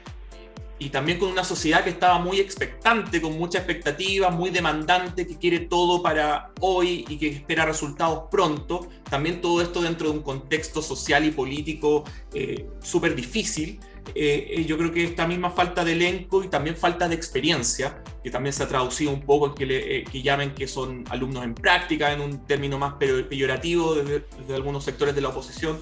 y 0.81 0.91
también 0.91 1.19
con 1.19 1.31
una 1.31 1.43
sociedad 1.43 1.83
que 1.83 1.91
estaba 1.91 2.19
muy 2.21 2.39
expectante, 2.39 3.21
con 3.21 3.37
mucha 3.37 3.59
expectativa, 3.59 4.31
muy 4.31 4.51
demandante, 4.51 5.27
que 5.27 5.37
quiere 5.37 5.61
todo 5.61 6.03
para 6.03 6.53
hoy 6.61 7.05
y 7.09 7.19
que 7.19 7.29
espera 7.29 7.67
resultados 7.67 8.25
pronto. 8.31 8.89
También 9.11 9.41
todo 9.41 9.61
esto 9.61 9.83
dentro 9.83 10.11
de 10.11 10.19
un 10.19 10.23
contexto 10.23 10.81
social 10.81 11.25
y 11.25 11.33
político 11.33 12.05
eh, 12.33 12.67
súper 12.81 13.17
difícil. 13.17 13.81
Eh, 14.15 14.55
eh, 14.57 14.65
yo 14.65 14.79
creo 14.79 14.93
que 14.93 15.05
esta 15.05 15.27
misma 15.27 15.51
falta 15.51 15.85
de 15.85 15.93
elenco 15.93 16.45
y 16.45 16.49
también 16.49 16.77
falta 16.77 17.09
de 17.09 17.15
experiencia, 17.15 18.03
que 18.29 18.33
también 18.33 18.53
se 18.53 18.63
ha 18.63 18.69
traducido 18.69 19.11
un 19.11 19.23
poco 19.23 19.47
en 19.47 19.55
que, 19.55 19.65
le, 19.65 20.05
que 20.05 20.23
llamen 20.23 20.55
que 20.55 20.69
son 20.69 21.05
alumnos 21.09 21.45
en 21.45 21.55
práctica, 21.55 22.13
en 22.13 22.21
un 22.21 22.47
término 22.47 22.79
más 22.79 22.95
peyorativo 22.95 23.95
desde, 23.95 24.25
algunos 24.55 24.85
sectores 24.85 25.15
de 25.15 25.23
la 25.23 25.31
oposición, 25.31 25.79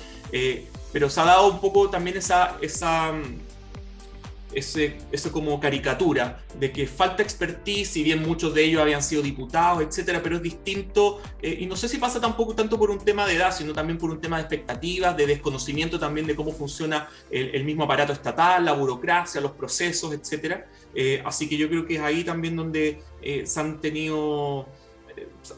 pero 0.92 1.10
se 1.10 1.20
ha 1.20 1.24
dado 1.24 1.48
un 1.48 1.60
poco 1.60 1.90
también 1.90 2.16
esa, 2.16 2.56
esa 2.60 3.12
ese, 4.56 4.96
eso 5.12 5.30
como 5.30 5.60
caricatura 5.60 6.40
de 6.58 6.72
que 6.72 6.86
falta 6.86 7.22
expertise, 7.22 7.90
si 7.90 8.02
bien 8.02 8.22
muchos 8.22 8.54
de 8.54 8.64
ellos 8.64 8.80
habían 8.80 9.02
sido 9.02 9.20
diputados, 9.20 9.82
etcétera, 9.82 10.22
pero 10.22 10.36
es 10.36 10.42
distinto. 10.42 11.20
Eh, 11.42 11.58
y 11.60 11.66
no 11.66 11.76
sé 11.76 11.88
si 11.88 11.98
pasa 11.98 12.20
tampoco 12.20 12.54
tanto 12.54 12.78
por 12.78 12.90
un 12.90 12.98
tema 12.98 13.26
de 13.26 13.34
edad, 13.34 13.54
sino 13.54 13.74
también 13.74 13.98
por 13.98 14.10
un 14.10 14.20
tema 14.20 14.36
de 14.36 14.42
expectativas, 14.42 15.14
de 15.16 15.26
desconocimiento 15.26 15.98
también 15.98 16.26
de 16.26 16.34
cómo 16.34 16.52
funciona 16.52 17.08
el, 17.30 17.64
mismo 17.64 17.84
aparato 17.84 18.12
estatal, 18.14 18.64
la 18.64 18.72
burocracia, 18.72 19.40
los 19.40 19.52
procesos, 19.52 20.12
etcétera. 20.14 20.66
Eh, 20.96 21.22
así 21.24 21.48
que 21.48 21.56
yo 21.56 21.68
creo 21.68 21.86
que 21.86 21.96
es 21.96 22.00
ahí 22.00 22.24
también 22.24 22.56
donde 22.56 23.02
eh, 23.20 23.46
se 23.46 23.60
han 23.60 23.80
tenido 23.80 24.66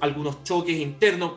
algunos 0.00 0.42
choques 0.44 0.76
internos 0.76 1.34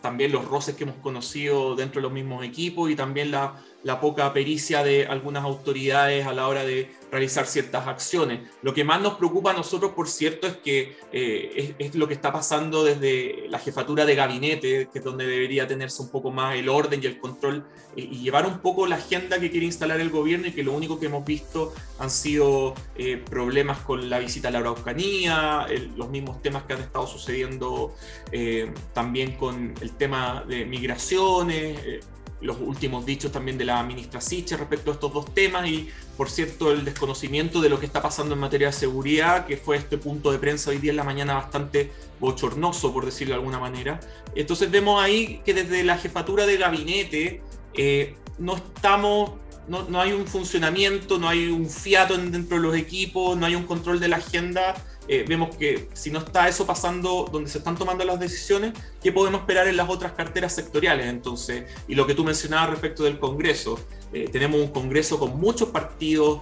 también 0.00 0.32
los 0.32 0.46
roces 0.46 0.74
que 0.74 0.84
hemos 0.84 0.96
conocido 0.96 1.74
dentro 1.76 2.00
de 2.00 2.02
los 2.02 2.12
mismos 2.12 2.44
equipos 2.44 2.90
y 2.90 2.96
también 2.96 3.30
la 3.30 4.00
poca 4.00 4.32
pericia 4.32 4.82
de 4.82 5.06
algunas 5.06 5.44
autoridades 5.44 6.26
a 6.26 6.32
la 6.32 6.48
hora 6.48 6.64
de 6.64 6.90
realizar 7.10 7.46
ciertas 7.46 7.86
acciones. 7.86 8.40
Lo 8.62 8.74
que 8.74 8.84
más 8.84 9.00
nos 9.00 9.14
preocupa 9.14 9.50
a 9.50 9.54
nosotros, 9.54 9.92
por 9.92 10.08
cierto, 10.08 10.46
es 10.46 10.56
que 10.56 10.96
eh, 11.12 11.74
es, 11.78 11.94
lo 11.94 12.06
que 12.08 12.14
está 12.14 12.32
pasando 12.32 12.84
desde 12.84 13.46
la 13.48 13.58
jefatura 13.58 14.04
de 14.04 14.14
gabinete, 14.14 14.88
que 14.92 14.98
es 14.98 15.04
donde 15.04 15.26
debería 15.26 15.66
tenerse 15.66 16.02
un 16.02 16.10
poco 16.10 16.30
más 16.30 16.56
el 16.56 16.68
orden 16.68 17.00
y 17.02 17.06
el 17.06 17.18
control 17.18 17.64
y 17.96 18.18
llevar 18.18 18.46
un 18.46 18.60
poco 18.60 18.86
la 18.86 18.96
agenda 18.96 19.40
que 19.40 19.50
quiere 19.50 19.66
instalar 19.66 20.00
el 20.00 20.10
gobierno 20.10 20.46
y 20.46 20.52
que 20.52 20.62
lo 20.62 20.72
único 20.72 21.00
que 21.00 21.06
hemos 21.06 21.24
visto 21.24 21.72
han 21.98 22.10
sido 22.10 22.74
eh, 22.96 23.16
problemas 23.16 23.78
con 23.78 24.08
la 24.08 24.18
visita 24.18 24.48
a 24.48 24.50
la 24.50 24.58
Araucanía, 24.58 25.66
los 25.96 26.08
mismos 26.08 26.40
temas 26.42 26.62
que 26.64 26.74
han 26.74 26.80
estado 26.80 27.06
sucediendo 27.06 27.94
eh, 28.30 28.72
también 28.92 29.32
con 29.36 29.74
el 29.80 29.96
tema 29.96 30.44
de 30.46 30.64
migraciones 30.64 32.04
los 32.40 32.58
últimos 32.60 33.04
dichos 33.04 33.32
también 33.32 33.58
de 33.58 33.64
la 33.64 33.82
ministra 33.82 34.20
Siche 34.20 34.56
respecto 34.56 34.90
a 34.90 34.94
estos 34.94 35.12
dos 35.12 35.34
temas 35.34 35.68
y, 35.68 35.88
por 36.16 36.30
cierto, 36.30 36.70
el 36.70 36.84
desconocimiento 36.84 37.60
de 37.60 37.68
lo 37.68 37.80
que 37.80 37.86
está 37.86 38.00
pasando 38.00 38.34
en 38.34 38.40
materia 38.40 38.68
de 38.68 38.72
seguridad, 38.72 39.46
que 39.46 39.56
fue 39.56 39.76
este 39.76 39.98
punto 39.98 40.30
de 40.30 40.38
prensa 40.38 40.70
hoy 40.70 40.78
día 40.78 40.90
en 40.90 40.96
la 40.96 41.04
mañana 41.04 41.34
bastante 41.34 41.90
bochornoso, 42.20 42.92
por 42.92 43.04
decirlo 43.04 43.34
de 43.34 43.40
alguna 43.40 43.58
manera. 43.58 44.00
Entonces 44.34 44.70
vemos 44.70 45.02
ahí 45.02 45.40
que 45.44 45.54
desde 45.54 45.82
la 45.82 45.98
jefatura 45.98 46.46
de 46.46 46.56
gabinete 46.56 47.42
eh, 47.74 48.16
no 48.38 48.56
estamos, 48.56 49.32
no, 49.68 49.88
no, 49.88 50.00
hay 50.00 50.12
un 50.12 50.26
funcionamiento, 50.26 51.18
no 51.18 51.28
hay 51.28 51.48
un 51.48 51.68
fiato 51.68 52.16
dentro 52.16 52.56
de 52.56 52.62
los 52.62 52.76
equipos, 52.76 53.36
no 53.36 53.46
hay 53.46 53.54
un 53.54 53.64
control 53.64 54.00
de 54.00 54.08
la 54.08 54.16
agenda 54.16 54.74
eh, 55.10 55.24
vemos 55.26 55.56
que 55.56 55.88
si 55.94 56.10
no 56.10 56.18
está 56.18 56.48
eso 56.48 56.66
pasando 56.66 57.26
donde 57.32 57.48
se 57.48 57.58
están 57.58 57.78
tomando 57.78 58.04
las 58.04 58.20
decisiones, 58.20 58.74
¿qué 59.02 59.10
podemos 59.10 59.40
esperar 59.40 59.66
en 59.66 59.78
las 59.78 59.88
otras 59.88 60.12
carteras 60.12 60.54
sectoriales? 60.54 61.06
Entonces, 61.06 61.64
y 61.88 61.94
lo 61.94 62.06
que 62.06 62.14
tú 62.14 62.24
mencionabas 62.24 62.70
respecto 62.70 63.04
del 63.04 63.18
Congreso, 63.18 63.80
eh, 64.12 64.28
tenemos 64.30 64.60
un 64.60 64.68
Congreso 64.68 65.18
con 65.18 65.40
muchos 65.40 65.70
partidos, 65.70 66.40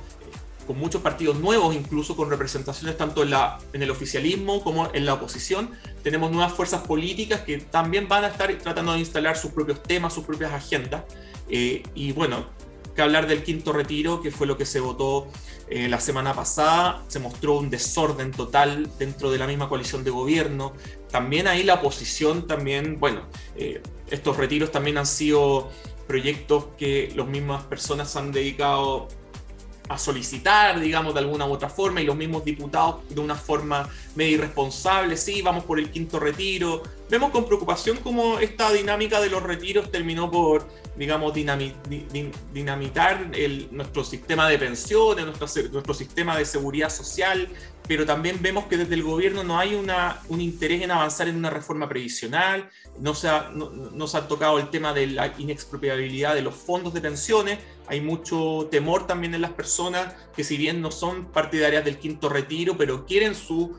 con 0.66 0.78
muchos 0.78 1.00
partidos 1.00 1.38
nuevos, 1.38 1.76
incluso 1.76 2.16
con 2.16 2.28
representaciones 2.28 2.96
tanto 2.96 3.22
en, 3.22 3.82
el 3.82 3.90
oficialismo 3.90 4.60
como 4.64 4.92
en 4.92 5.06
la 5.06 5.14
oposición. 5.14 5.70
Tenemos 6.02 6.32
nuevas 6.32 6.52
fuerzas 6.52 6.84
políticas 6.84 7.42
que 7.42 7.58
también 7.58 8.08
van 8.08 8.24
a 8.24 8.28
estar 8.28 8.52
tratando 8.54 8.94
de 8.94 8.98
instalar 8.98 9.36
sus 9.36 9.52
propios 9.52 9.80
temas, 9.80 10.12
sus 10.12 10.24
propias 10.24 10.52
agendas. 10.52 11.04
Eh, 11.48 11.84
y 11.94 12.10
bueno, 12.10 12.46
que 12.96 13.02
hablar 13.02 13.28
del 13.28 13.44
quinto 13.44 13.72
retiro, 13.72 14.20
que 14.20 14.32
fue 14.32 14.46
lo 14.46 14.56
que 14.56 14.66
se 14.66 14.80
votó 14.80 15.28
eh, 15.68 15.88
la 15.88 16.00
semana 16.00 16.34
pasada. 16.34 17.04
Se 17.06 17.20
mostró 17.20 17.58
un 17.58 17.70
desorden 17.70 18.32
total 18.32 18.90
dentro 18.98 19.30
de 19.30 19.38
la 19.38 19.46
misma 19.46 19.68
coalición 19.68 20.02
de 20.02 20.10
gobierno. 20.10 20.72
También 21.10 21.46
ahí 21.46 21.62
la 21.62 21.74
oposición, 21.74 22.46
también, 22.46 22.98
bueno, 22.98 23.22
eh, 23.54 23.82
estos 24.10 24.36
retiros 24.36 24.72
también 24.72 24.98
han 24.98 25.06
sido 25.06 25.70
proyectos 26.08 26.66
que 26.78 27.12
las 27.14 27.26
mismas 27.26 27.62
personas 27.64 28.16
han 28.16 28.32
dedicado 28.32 29.08
a 29.88 29.98
solicitar, 29.98 30.80
digamos, 30.80 31.14
de 31.14 31.20
alguna 31.20 31.46
u 31.46 31.52
otra 31.52 31.68
forma, 31.68 32.00
y 32.00 32.04
los 32.04 32.16
mismos 32.16 32.44
diputados 32.44 33.08
de 33.08 33.20
una 33.20 33.36
forma 33.36 33.88
medio 34.16 34.38
irresponsable, 34.38 35.16
sí, 35.16 35.42
vamos 35.42 35.64
por 35.64 35.78
el 35.78 35.90
quinto 35.90 36.18
retiro. 36.18 36.82
Vemos 37.08 37.30
con 37.30 37.46
preocupación 37.46 37.98
cómo 38.02 38.40
esta 38.40 38.72
dinámica 38.72 39.20
de 39.20 39.30
los 39.30 39.40
retiros 39.40 39.92
terminó 39.92 40.28
por, 40.28 40.66
digamos, 40.96 41.32
dinamitar 41.34 43.30
nuestro 43.70 44.02
sistema 44.02 44.48
de 44.48 44.58
pensiones, 44.58 45.24
nuestro, 45.24 45.94
sistema 45.94 46.36
de 46.36 46.44
seguridad 46.44 46.90
social, 46.90 47.48
pero 47.86 48.04
también 48.04 48.38
vemos 48.42 48.64
que 48.64 48.76
desde 48.76 48.94
el 48.94 49.04
gobierno 49.04 49.44
no 49.44 49.56
hay 49.56 49.76
un 49.76 50.40
interés 50.40 50.82
en 50.82 50.90
avanzar 50.90 51.28
en 51.28 51.36
una 51.36 51.48
reforma 51.48 51.88
previsional, 51.88 52.68
no 52.98 53.14
se, 53.14 53.28
ha, 53.28 53.52
no, 53.52 54.06
se 54.08 54.16
ha 54.16 54.26
tocado 54.26 54.58
el 54.58 54.70
tema 54.70 54.92
de 54.92 55.06
la 55.06 55.32
inexpropiabilidad 55.38 56.34
de 56.34 56.42
los 56.42 56.56
fondos 56.56 56.92
de 56.92 57.00
pensiones, 57.00 57.60
hay 57.86 58.00
mucho 58.00 58.66
temor 58.68 59.06
también 59.06 59.32
en 59.34 59.42
las 59.42 59.52
personas 59.52 60.12
que 60.34 60.42
si 60.42 60.56
bien 60.56 60.80
no 60.80 60.90
son 60.90 61.26
partidarias 61.26 61.84
del 61.84 61.98
quinto 61.98 62.28
retiro, 62.28 62.76
pero 62.76 63.06
quieren 63.06 63.36
su, 63.36 63.76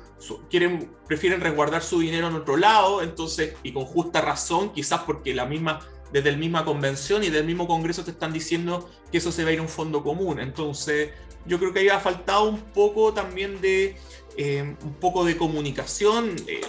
prefieren 1.07 1.41
resguardar 1.41 1.83
su 1.83 1.99
dinero 1.99 2.27
en 2.27 2.35
otro 2.35 2.57
lado, 2.57 3.01
entonces, 3.01 3.55
y 3.63 3.71
con 3.71 3.85
justa 3.85 4.21
razón, 4.21 4.73
quizás 4.73 5.01
porque 5.01 5.33
la 5.33 5.45
misma 5.45 5.79
desde 6.11 6.31
la 6.31 6.37
misma 6.37 6.65
convención 6.65 7.23
y 7.23 7.29
del 7.29 7.45
mismo 7.45 7.67
Congreso 7.67 8.03
te 8.03 8.11
están 8.11 8.33
diciendo 8.33 8.89
que 9.11 9.17
eso 9.17 9.31
se 9.31 9.43
va 9.43 9.49
a 9.49 9.53
ir 9.53 9.59
a 9.59 9.63
un 9.63 9.69
fondo 9.69 10.03
común. 10.03 10.39
Entonces, 10.39 11.11
yo 11.45 11.59
creo 11.59 11.73
que 11.73 11.79
ahí 11.79 11.89
ha 11.89 11.99
faltado 11.99 12.49
un 12.49 12.59
poco 12.59 13.13
también 13.13 13.61
de, 13.61 13.95
eh, 14.37 14.75
un 14.83 14.93
poco 14.95 15.25
de 15.25 15.37
comunicación 15.37 16.35
eh, 16.47 16.61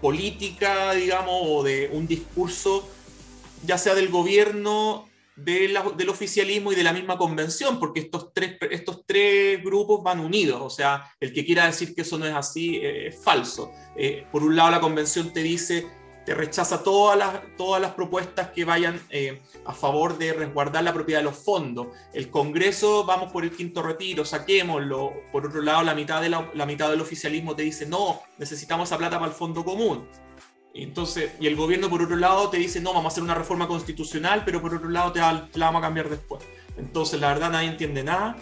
política, 0.00 0.92
digamos, 0.92 1.42
o 1.42 1.62
de 1.62 1.90
un 1.92 2.06
discurso, 2.06 2.88
ya 3.64 3.78
sea 3.78 3.94
del 3.94 4.08
gobierno, 4.08 5.08
del 5.36 6.08
oficialismo 6.08 6.72
y 6.72 6.74
de 6.74 6.82
la 6.82 6.92
misma 6.92 7.18
convención, 7.18 7.78
porque 7.78 8.00
estos 8.00 8.32
tres, 8.32 8.56
estos 8.70 9.04
tres 9.06 9.62
grupos 9.62 10.02
van 10.02 10.20
unidos. 10.20 10.60
O 10.62 10.70
sea, 10.70 11.12
el 11.20 11.32
que 11.32 11.44
quiera 11.44 11.66
decir 11.66 11.94
que 11.94 12.02
eso 12.02 12.18
no 12.18 12.26
es 12.26 12.34
así 12.34 12.76
eh, 12.76 13.08
es 13.08 13.22
falso. 13.22 13.70
por 14.32 14.42
un 14.42 14.56
lado, 14.56 14.70
la 14.70 14.80
convención 14.80 15.32
te 15.32 15.42
dice 15.42 15.86
te 16.26 16.34
rechaza 16.34 16.82
todas 16.82 17.16
las, 17.16 17.40
todas 17.56 17.80
las 17.80 17.92
propuestas 17.92 18.50
que 18.50 18.64
vayan 18.64 19.00
eh, 19.10 19.40
a 19.64 19.72
favor 19.72 20.18
de 20.18 20.32
resguardar 20.32 20.82
la 20.82 20.92
propiedad 20.92 21.20
de 21.20 21.24
los 21.24 21.36
fondos. 21.36 21.86
El 22.12 22.30
Congreso, 22.30 23.04
vamos 23.04 23.32
por 23.32 23.44
el 23.44 23.52
quinto 23.52 23.80
retiro, 23.80 24.24
saquémoslo. 24.24 25.12
Por 25.30 25.46
otro 25.46 25.62
lado, 25.62 25.84
la 25.84 25.94
mitad, 25.94 26.20
de 26.20 26.28
la, 26.28 26.66
mitad 26.66 26.90
del 26.90 27.00
oficialismo 27.00 27.54
te 27.54 27.62
dice, 27.62 27.86
no, 27.86 28.22
necesitamos 28.38 28.88
esa 28.88 28.98
plata 28.98 29.20
para 29.20 29.30
el 29.30 29.36
fondo 29.38 29.64
común. 29.64 30.08
Entonces, 30.82 31.32
y 31.40 31.46
el 31.46 31.56
gobierno, 31.56 31.88
por 31.88 32.02
otro 32.02 32.16
lado, 32.16 32.50
te 32.50 32.58
dice, 32.58 32.80
no, 32.80 32.92
vamos 32.92 33.06
a 33.06 33.08
hacer 33.08 33.22
una 33.22 33.34
reforma 33.34 33.66
constitucional, 33.66 34.42
pero 34.44 34.60
por 34.60 34.74
otro 34.74 34.88
lado 34.88 35.12
te 35.12 35.20
te 35.20 35.58
la 35.58 35.66
vamos 35.66 35.80
a 35.80 35.86
cambiar 35.86 36.08
después. 36.08 36.42
Entonces, 36.76 37.20
la 37.20 37.28
verdad, 37.28 37.50
nadie 37.50 37.68
entiende 37.68 38.04
nada. 38.04 38.36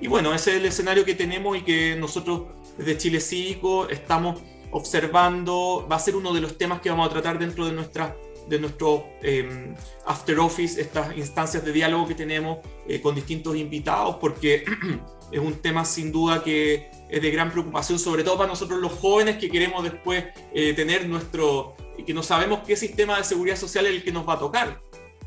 Y 0.00 0.08
bueno, 0.08 0.34
ese 0.34 0.52
es 0.52 0.56
el 0.58 0.66
escenario 0.66 1.04
que 1.04 1.14
tenemos 1.14 1.56
y 1.56 1.62
que 1.62 1.96
nosotros 1.96 2.42
desde 2.76 2.98
Chile 2.98 3.20
Cívico 3.20 3.88
estamos 3.88 4.40
observando, 4.72 5.86
va 5.90 5.96
a 5.96 5.98
ser 5.98 6.16
uno 6.16 6.34
de 6.34 6.40
los 6.40 6.58
temas 6.58 6.80
que 6.80 6.90
vamos 6.90 7.06
a 7.08 7.10
tratar 7.10 7.38
dentro 7.38 7.64
de, 7.66 7.72
nuestra, 7.72 8.16
de 8.48 8.58
nuestro 8.58 9.06
em, 9.22 9.74
After 10.04 10.38
Office, 10.38 10.80
estas 10.80 11.16
instancias 11.16 11.64
de 11.64 11.72
diálogo 11.72 12.06
que 12.06 12.14
tenemos 12.14 12.58
eh, 12.86 13.00
con 13.00 13.14
distintos 13.14 13.56
invitados, 13.56 14.16
porque 14.16 14.64
es 15.32 15.40
un 15.40 15.54
tema 15.54 15.84
sin 15.84 16.12
duda 16.12 16.42
que 16.42 16.90
es 17.08 17.22
de 17.22 17.30
gran 17.30 17.50
preocupación, 17.50 17.98
sobre 17.98 18.24
todo 18.24 18.36
para 18.36 18.48
nosotros 18.48 18.80
los 18.80 18.92
jóvenes 18.92 19.36
que 19.38 19.50
queremos 19.50 19.84
después 19.84 20.24
eh, 20.52 20.72
tener 20.74 21.08
nuestro, 21.08 21.76
que 22.04 22.14
no 22.14 22.22
sabemos 22.22 22.60
qué 22.66 22.76
sistema 22.76 23.18
de 23.18 23.24
seguridad 23.24 23.56
social 23.56 23.86
es 23.86 23.92
el 23.92 24.04
que 24.04 24.12
nos 24.12 24.28
va 24.28 24.34
a 24.34 24.38
tocar, 24.38 24.80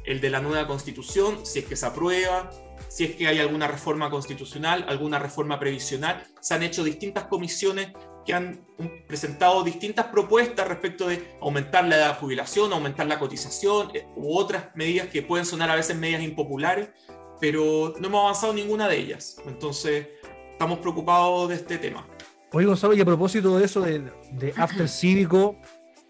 el 0.06 0.22
de 0.22 0.30
la 0.30 0.42
nueva 0.42 0.68
constitución, 0.68 1.46
si 1.46 1.60
es 1.60 1.66
que 1.66 1.76
se 1.76 1.86
aprueba, 1.86 2.50
si 2.90 3.06
es 3.06 3.16
que 3.16 3.28
hay 3.28 3.40
alguna 3.40 3.68
reforma 3.68 4.10
constitucional, 4.10 4.86
alguna 4.88 5.20
reforma 5.20 5.60
previsional. 5.60 6.24
Se 6.42 6.56
han 6.56 6.64
hecho 6.64 6.84
distintas 6.84 7.26
comisiones 7.26 7.92
que 8.26 8.34
han 8.34 8.66
presentado 9.08 9.64
distintas 9.64 10.08
propuestas 10.08 10.68
respecto 10.68 11.08
de 11.08 11.36
aumentar 11.42 11.86
la 11.86 11.98
edad 11.98 12.08
de 12.10 12.20
jubilación, 12.20 12.74
aumentar 12.74 13.08
la 13.08 13.20
cotización 13.20 13.92
eh, 13.94 14.08
u 14.16 14.38
otras 14.38 14.76
medidas 14.76 15.08
que 15.08 15.22
pueden 15.22 15.46
sonar 15.46 15.70
a 15.70 15.76
veces 15.76 15.96
medidas 15.96 16.24
impopulares, 16.24 16.90
pero 17.40 17.94
no 18.00 18.08
hemos 18.08 18.22
avanzado 18.22 18.54
ninguna 18.54 18.88
de 18.88 18.98
ellas. 18.98 19.38
Entonces, 19.46 20.08
estamos 20.60 20.80
preocupados 20.80 21.48
de 21.48 21.56
este 21.56 21.78
tema. 21.78 22.06
Oye, 22.52 22.66
Gonzalo, 22.66 22.94
y 22.94 23.00
a 23.00 23.06
propósito 23.06 23.58
de 23.58 23.64
eso 23.64 23.80
de, 23.80 24.12
de 24.34 24.54
After 24.58 24.90
Cívico, 24.90 25.56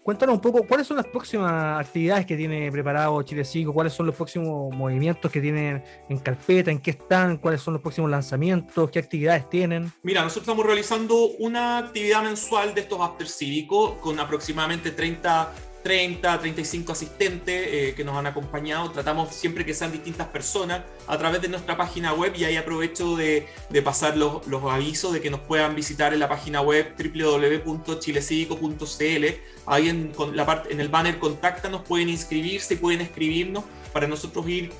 Cuéntanos 0.02 0.36
un 0.36 0.40
poco, 0.40 0.66
¿cuáles 0.66 0.86
son 0.86 0.96
las 0.96 1.06
próximas 1.06 1.78
actividades 1.78 2.24
que 2.24 2.34
tiene 2.34 2.72
preparado 2.72 3.22
Chile 3.22 3.44
5? 3.44 3.72
¿Cuáles 3.72 3.92
son 3.92 4.06
los 4.06 4.16
próximos 4.16 4.74
movimientos 4.74 5.30
que 5.30 5.42
tienen 5.42 5.84
en 6.08 6.18
carpeta? 6.18 6.70
¿En 6.70 6.80
qué 6.80 6.92
están? 6.92 7.36
¿Cuáles 7.36 7.60
son 7.60 7.74
los 7.74 7.82
próximos 7.82 8.10
lanzamientos? 8.10 8.90
¿Qué 8.90 8.98
actividades 8.98 9.48
tienen? 9.50 9.92
Mira, 10.02 10.22
nosotros 10.22 10.44
estamos 10.44 10.64
realizando 10.64 11.14
una 11.38 11.78
actividad 11.78 12.22
mensual 12.22 12.74
de 12.74 12.80
estos 12.80 12.98
after 12.98 13.28
cívicos 13.28 13.92
con 14.00 14.18
aproximadamente 14.18 14.90
30 14.90 15.52
30, 15.82 16.40
35 16.40 16.92
asistentes 16.92 17.68
eh, 17.68 17.94
que 17.96 18.04
nos 18.04 18.16
han 18.16 18.26
acompañado. 18.26 18.90
Tratamos 18.90 19.34
siempre 19.34 19.64
que 19.64 19.72
sean 19.74 19.92
distintas 19.92 20.26
personas 20.28 20.82
a 21.06 21.18
través 21.18 21.40
de 21.40 21.48
nuestra 21.48 21.76
página 21.76 22.12
web 22.12 22.34
y 22.36 22.44
ahí 22.44 22.56
aprovecho 22.56 23.16
de, 23.16 23.48
pasar 23.84 24.16
los, 24.16 24.42
avisos 24.70 25.12
de 25.12 25.20
que 25.20 25.30
nos 25.30 25.40
puedan 25.40 25.74
visitar 25.74 26.12
en 26.12 26.20
la 26.20 26.28
página 26.28 26.60
web 26.60 26.94
www.chilecivico.cl. 26.96 29.24
Ahí 29.66 29.88
en, 29.88 30.12
la 30.34 30.46
parte, 30.46 30.72
en 30.72 30.80
el 30.80 30.88
banner 30.88 31.18
Contáctanos 31.18 31.82
pueden 31.82 32.08
inscribirse, 32.08 32.76
pueden 32.76 33.00
escribirnos 33.00 33.64
para 33.92 34.06
nosotros 34.06 34.48
ir 34.48 34.70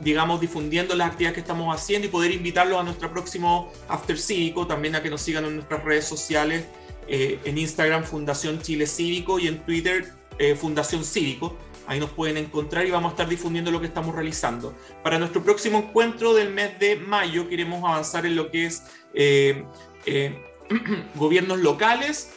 digamos, 0.00 0.40
difundiendo 0.40 0.94
las 0.94 1.08
actividades 1.08 1.34
que 1.34 1.40
estamos 1.40 1.74
haciendo 1.74 2.06
y 2.06 2.10
poder 2.10 2.30
invitarlos 2.30 2.78
a 2.78 2.82
nuestro 2.82 3.10
próximo 3.10 3.72
After 3.88 4.18
Cívico, 4.18 4.66
también 4.66 4.94
a 4.94 5.02
que 5.02 5.08
nos 5.08 5.22
sigan 5.22 5.46
en 5.46 5.56
nuestras 5.56 5.82
redes 5.84 6.04
sociales, 6.04 6.66
eh, 7.08 7.38
en 7.44 7.58
Instagram 7.58 8.04
Fundación 8.04 8.60
Chile 8.60 8.86
Cívico 8.86 9.38
y 9.38 9.48
en 9.48 9.58
Twitter 9.60 10.12
eh, 10.38 10.54
Fundación 10.54 11.04
Cívico. 11.04 11.56
Ahí 11.86 12.00
nos 12.00 12.10
pueden 12.10 12.36
encontrar 12.36 12.84
y 12.84 12.90
vamos 12.90 13.10
a 13.10 13.12
estar 13.12 13.28
difundiendo 13.28 13.70
lo 13.70 13.80
que 13.80 13.86
estamos 13.86 14.14
realizando. 14.14 14.74
Para 15.04 15.18
nuestro 15.18 15.42
próximo 15.42 15.78
encuentro 15.78 16.34
del 16.34 16.52
mes 16.52 16.78
de 16.80 16.96
mayo 16.96 17.48
queremos 17.48 17.84
avanzar 17.84 18.26
en 18.26 18.34
lo 18.34 18.50
que 18.50 18.66
es 18.66 18.82
eh, 19.14 19.64
gobiernos 21.14 21.58
locales 21.58 22.32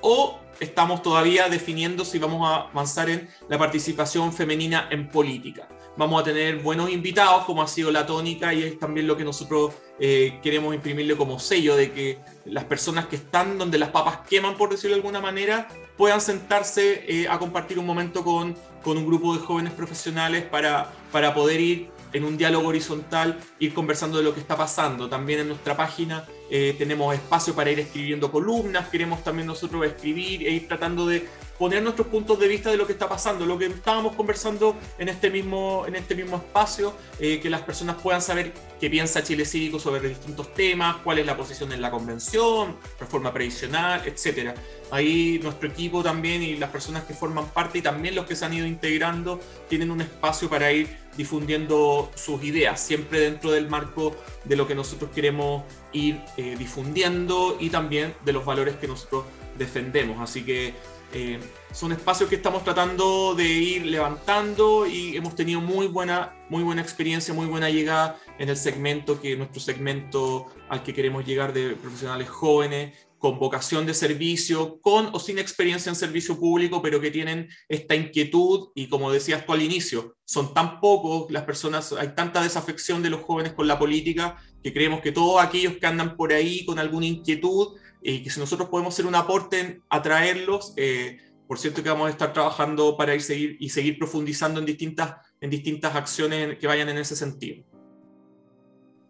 o 0.00 0.40
estamos 0.60 1.02
todavía 1.02 1.48
definiendo 1.48 2.04
si 2.04 2.18
vamos 2.18 2.48
a 2.48 2.70
avanzar 2.70 3.10
en 3.10 3.28
la 3.48 3.58
participación 3.58 4.32
femenina 4.32 4.88
en 4.90 5.08
política. 5.08 5.68
Vamos 5.96 6.20
a 6.20 6.24
tener 6.24 6.58
buenos 6.58 6.90
invitados, 6.90 7.44
como 7.46 7.62
ha 7.62 7.68
sido 7.68 7.90
la 7.90 8.04
tónica, 8.04 8.52
y 8.52 8.62
es 8.62 8.78
también 8.78 9.06
lo 9.06 9.16
que 9.16 9.24
nosotros 9.24 9.72
eh, 9.98 10.38
queremos 10.42 10.74
imprimirle 10.74 11.16
como 11.16 11.38
sello 11.38 11.74
de 11.74 11.90
que 11.90 12.18
las 12.44 12.64
personas 12.64 13.06
que 13.06 13.16
están 13.16 13.56
donde 13.56 13.78
las 13.78 13.88
papas 13.88 14.18
queman, 14.28 14.56
por 14.56 14.68
decirlo 14.68 14.94
de 14.94 15.00
alguna 15.00 15.20
manera, 15.20 15.68
puedan 15.96 16.20
sentarse 16.20 17.04
eh, 17.08 17.28
a 17.28 17.38
compartir 17.38 17.78
un 17.78 17.86
momento 17.86 18.22
con, 18.22 18.54
con 18.84 18.98
un 18.98 19.06
grupo 19.06 19.34
de 19.34 19.40
jóvenes 19.40 19.72
profesionales 19.72 20.44
para, 20.44 20.92
para 21.10 21.32
poder 21.32 21.60
ir 21.60 21.88
en 22.12 22.24
un 22.24 22.36
diálogo 22.36 22.68
horizontal, 22.68 23.38
ir 23.58 23.72
conversando 23.72 24.18
de 24.18 24.24
lo 24.24 24.34
que 24.34 24.40
está 24.40 24.56
pasando. 24.56 25.08
También 25.08 25.40
en 25.40 25.48
nuestra 25.48 25.76
página 25.76 26.24
eh, 26.50 26.74
tenemos 26.76 27.14
espacio 27.14 27.54
para 27.54 27.70
ir 27.70 27.80
escribiendo 27.80 28.30
columnas, 28.30 28.88
queremos 28.88 29.24
también 29.24 29.46
nosotros 29.46 29.84
escribir 29.86 30.46
e 30.46 30.50
ir 30.50 30.68
tratando 30.68 31.06
de 31.06 31.26
poner 31.58 31.82
nuestros 31.82 32.08
puntos 32.08 32.38
de 32.38 32.48
vista 32.48 32.70
de 32.70 32.76
lo 32.76 32.86
que 32.86 32.92
está 32.92 33.08
pasando, 33.08 33.46
lo 33.46 33.58
que 33.58 33.66
estábamos 33.66 34.14
conversando 34.14 34.76
en 34.98 35.08
este 35.08 35.30
mismo, 35.30 35.84
en 35.86 35.96
este 35.96 36.14
mismo 36.14 36.36
espacio, 36.36 36.94
eh, 37.18 37.40
que 37.40 37.50
las 37.50 37.62
personas 37.62 37.96
puedan 38.02 38.20
saber 38.20 38.52
qué 38.80 38.90
piensa 38.90 39.22
Chile 39.22 39.44
Cívico 39.44 39.78
sobre 39.78 40.08
distintos 40.08 40.52
temas, 40.54 40.96
cuál 41.02 41.18
es 41.18 41.26
la 41.26 41.36
posición 41.36 41.72
en 41.72 41.80
la 41.80 41.90
convención, 41.90 42.76
reforma 43.00 43.32
previsional, 43.32 44.02
etcétera. 44.06 44.54
Ahí 44.90 45.40
nuestro 45.42 45.68
equipo 45.68 46.02
también 46.02 46.42
y 46.42 46.56
las 46.56 46.70
personas 46.70 47.04
que 47.04 47.14
forman 47.14 47.46
parte 47.48 47.78
y 47.78 47.82
también 47.82 48.14
los 48.14 48.26
que 48.26 48.36
se 48.36 48.44
han 48.44 48.52
ido 48.52 48.66
integrando 48.66 49.40
tienen 49.68 49.90
un 49.90 50.00
espacio 50.00 50.48
para 50.48 50.72
ir 50.72 51.06
difundiendo 51.16 52.10
sus 52.14 52.42
ideas, 52.44 52.80
siempre 52.80 53.20
dentro 53.20 53.50
del 53.50 53.68
marco 53.68 54.14
de 54.44 54.56
lo 54.56 54.68
que 54.68 54.74
nosotros 54.74 55.10
queremos 55.14 55.64
ir 55.92 56.20
eh, 56.36 56.56
difundiendo 56.58 57.56
y 57.58 57.70
también 57.70 58.14
de 58.24 58.32
los 58.32 58.44
valores 58.44 58.76
que 58.76 58.86
nosotros 58.86 59.24
defendemos. 59.56 60.20
Así 60.20 60.44
que 60.44 60.74
eh, 61.18 61.40
son 61.72 61.92
espacios 61.92 62.28
que 62.28 62.36
estamos 62.36 62.62
tratando 62.62 63.34
de 63.34 63.46
ir 63.48 63.86
levantando 63.86 64.86
y 64.86 65.16
hemos 65.16 65.34
tenido 65.34 65.62
muy 65.62 65.86
buena, 65.86 66.34
muy 66.50 66.62
buena 66.62 66.82
experiencia, 66.82 67.32
muy 67.32 67.46
buena 67.46 67.70
llegada 67.70 68.20
en 68.38 68.50
el 68.50 68.56
segmento 68.58 69.18
que 69.18 69.34
nuestro 69.34 69.62
segmento 69.62 70.44
al 70.68 70.82
que 70.82 70.92
queremos 70.92 71.24
llegar 71.24 71.54
de 71.54 71.70
profesionales 71.70 72.28
jóvenes 72.28 72.92
con 73.16 73.38
vocación 73.38 73.86
de 73.86 73.94
servicio, 73.94 74.78
con 74.82 75.08
o 75.14 75.18
sin 75.18 75.38
experiencia 75.38 75.88
en 75.88 75.96
servicio 75.96 76.38
público, 76.38 76.82
pero 76.82 77.00
que 77.00 77.10
tienen 77.10 77.48
esta 77.66 77.94
inquietud 77.94 78.68
y 78.74 78.90
como 78.90 79.10
decías 79.10 79.46
tú 79.46 79.54
al 79.54 79.62
inicio, 79.62 80.16
son 80.26 80.52
tan 80.52 80.80
pocos 80.80 81.30
las 81.30 81.44
personas, 81.44 81.94
hay 81.94 82.14
tanta 82.14 82.42
desafección 82.42 83.02
de 83.02 83.08
los 83.08 83.22
jóvenes 83.22 83.54
con 83.54 83.66
la 83.66 83.78
política 83.78 84.36
que 84.62 84.72
creemos 84.72 85.00
que 85.00 85.12
todos 85.12 85.42
aquellos 85.42 85.78
que 85.78 85.86
andan 85.86 86.14
por 86.14 86.32
ahí 86.34 86.66
con 86.66 86.78
alguna 86.78 87.06
inquietud 87.06 87.78
y 88.12 88.22
que 88.22 88.30
si 88.30 88.38
nosotros 88.38 88.68
podemos 88.68 88.94
hacer 88.94 89.06
un 89.06 89.16
aporte 89.16 89.60
en 89.60 89.82
atraerlos, 89.88 90.74
eh, 90.76 91.18
por 91.48 91.58
cierto 91.58 91.82
que 91.82 91.88
vamos 91.88 92.06
a 92.06 92.10
estar 92.10 92.32
trabajando 92.32 92.96
para 92.96 93.14
ir 93.14 93.22
seguir 93.22 93.56
y 93.58 93.68
seguir 93.68 93.98
profundizando 93.98 94.60
en 94.60 94.66
distintas, 94.66 95.16
en 95.40 95.50
distintas 95.50 95.94
acciones 95.96 96.56
que 96.58 96.66
vayan 96.68 96.88
en 96.88 96.98
ese 96.98 97.16
sentido. 97.16 97.64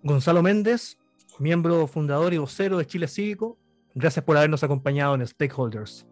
Gonzalo 0.02 0.42
Méndez, 0.42 0.96
miembro 1.38 1.86
fundador 1.86 2.32
y 2.32 2.38
vocero 2.38 2.78
de 2.78 2.86
Chile 2.86 3.06
Cívico, 3.06 3.58
gracias 3.94 4.24
por 4.24 4.36
habernos 4.38 4.62
acompañado 4.62 5.14
en 5.14 5.26
Stakeholders. 5.26 6.06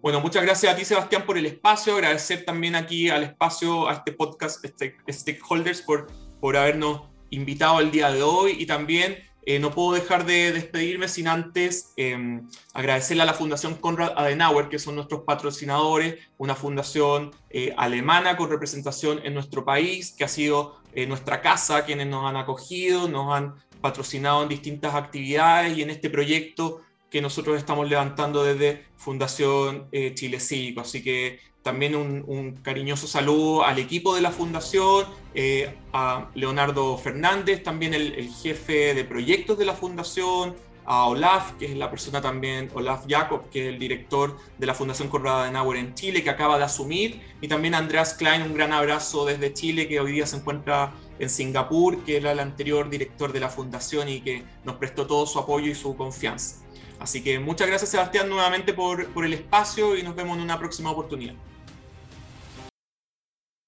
Bueno, 0.00 0.20
muchas 0.20 0.42
gracias 0.42 0.72
a 0.72 0.76
ti, 0.76 0.84
Sebastián, 0.84 1.24
por 1.26 1.36
el 1.36 1.46
espacio. 1.46 1.94
Agradecer 1.94 2.44
también 2.44 2.74
aquí 2.74 3.10
al 3.10 3.24
espacio, 3.24 3.88
a 3.88 3.94
este 3.94 4.12
podcast 4.12 4.64
Stakeholders, 5.08 5.82
por, 5.82 6.06
por 6.40 6.56
habernos 6.56 7.02
invitado 7.30 7.80
el 7.80 7.90
día 7.90 8.10
de 8.10 8.22
hoy 8.22 8.56
y 8.58 8.66
también 8.66 9.16
eh, 9.42 9.58
no 9.58 9.70
puedo 9.70 9.92
dejar 9.92 10.26
de 10.26 10.52
despedirme 10.52 11.08
sin 11.08 11.26
antes 11.26 11.92
em, 11.96 12.48
agradecerle 12.74 13.22
a 13.22 13.26
la 13.26 13.34
Fundación 13.34 13.74
Konrad 13.74 14.12
Adenauer, 14.16 14.68
que 14.68 14.78
son 14.78 14.96
nuestros 14.96 15.22
patrocinadores, 15.22 16.16
una 16.36 16.54
fundación 16.54 17.30
eh, 17.48 17.72
alemana 17.76 18.36
con 18.36 18.50
representación 18.50 19.20
en 19.24 19.34
nuestro 19.34 19.64
país, 19.64 20.14
que 20.16 20.24
ha 20.24 20.28
sido 20.28 20.76
eh, 20.94 21.06
nuestra 21.06 21.40
casa, 21.40 21.84
quienes 21.84 22.06
nos 22.06 22.26
han 22.26 22.36
acogido, 22.36 23.08
nos 23.08 23.32
han 23.34 23.54
patrocinado 23.80 24.42
en 24.42 24.50
distintas 24.50 24.94
actividades 24.94 25.76
y 25.76 25.82
en 25.82 25.90
este 25.90 26.10
proyecto 26.10 26.82
que 27.10 27.22
nosotros 27.22 27.56
estamos 27.56 27.88
levantando 27.88 28.44
desde 28.44 28.84
Fundación 28.96 29.88
Chile 30.14 30.38
Cívico. 30.38 30.82
Así 30.82 31.02
que 31.02 31.40
también 31.62 31.94
un, 31.94 32.58
cariñoso 32.62 33.06
saludo 33.06 33.64
al 33.64 33.78
equipo 33.78 34.14
de 34.14 34.22
la 34.22 34.30
fundación, 34.30 35.06
eh, 35.34 35.74
a 35.92 36.28
Leonardo 36.34 36.96
Fernández, 36.96 37.62
también 37.62 37.94
el, 37.94 38.30
jefe 38.30 38.94
de 38.94 39.04
proyectos 39.04 39.58
de 39.58 39.64
la 39.66 39.74
fundación, 39.74 40.54
a 40.86 41.06
Olaf, 41.06 41.52
que 41.52 41.66
es 41.66 41.76
la 41.76 41.90
persona 41.90 42.20
también, 42.20 42.70
Olaf 42.74 43.04
Jacob, 43.08 43.48
que 43.50 43.68
es 43.68 43.74
el 43.74 43.78
director 43.78 44.36
de 44.58 44.66
la 44.66 44.74
Fundación 44.74 45.08
Corrada 45.08 45.44
de 45.44 45.52
Nauer 45.52 45.78
en 45.78 45.94
Chile, 45.94 46.24
que 46.24 46.30
acaba 46.30 46.58
de 46.58 46.64
asumir, 46.64 47.20
y 47.40 47.46
también 47.46 47.74
a 47.74 47.78
Andreas 47.78 48.14
Klein, 48.14 48.42
un 48.42 48.54
gran 48.54 48.72
abrazo 48.72 49.24
desde 49.24 49.52
Chile, 49.52 49.86
que 49.86 50.00
hoy 50.00 50.12
día 50.12 50.26
se 50.26 50.36
encuentra 50.36 50.92
en 51.20 51.30
Singapur, 51.30 52.02
que 52.02 52.16
era 52.16 52.32
el 52.32 52.40
anterior 52.40 52.90
director 52.90 53.32
de 53.32 53.38
la 53.38 53.50
fundación 53.50 54.08
y 54.08 54.20
que 54.20 54.42
nos 54.64 54.76
prestó 54.76 55.06
todo 55.06 55.26
su 55.26 55.38
apoyo 55.38 55.70
y 55.70 55.74
su 55.74 55.94
confianza. 55.94 56.56
Así 57.00 57.22
que 57.22 57.40
muchas 57.40 57.66
gracias 57.66 57.90
Sebastián 57.90 58.28
nuevamente 58.28 58.74
por, 58.74 59.08
por 59.08 59.24
el 59.24 59.32
espacio 59.32 59.96
y 59.96 60.02
nos 60.02 60.14
vemos 60.14 60.36
en 60.36 60.44
una 60.44 60.58
próxima 60.58 60.90
oportunidad. 60.90 61.34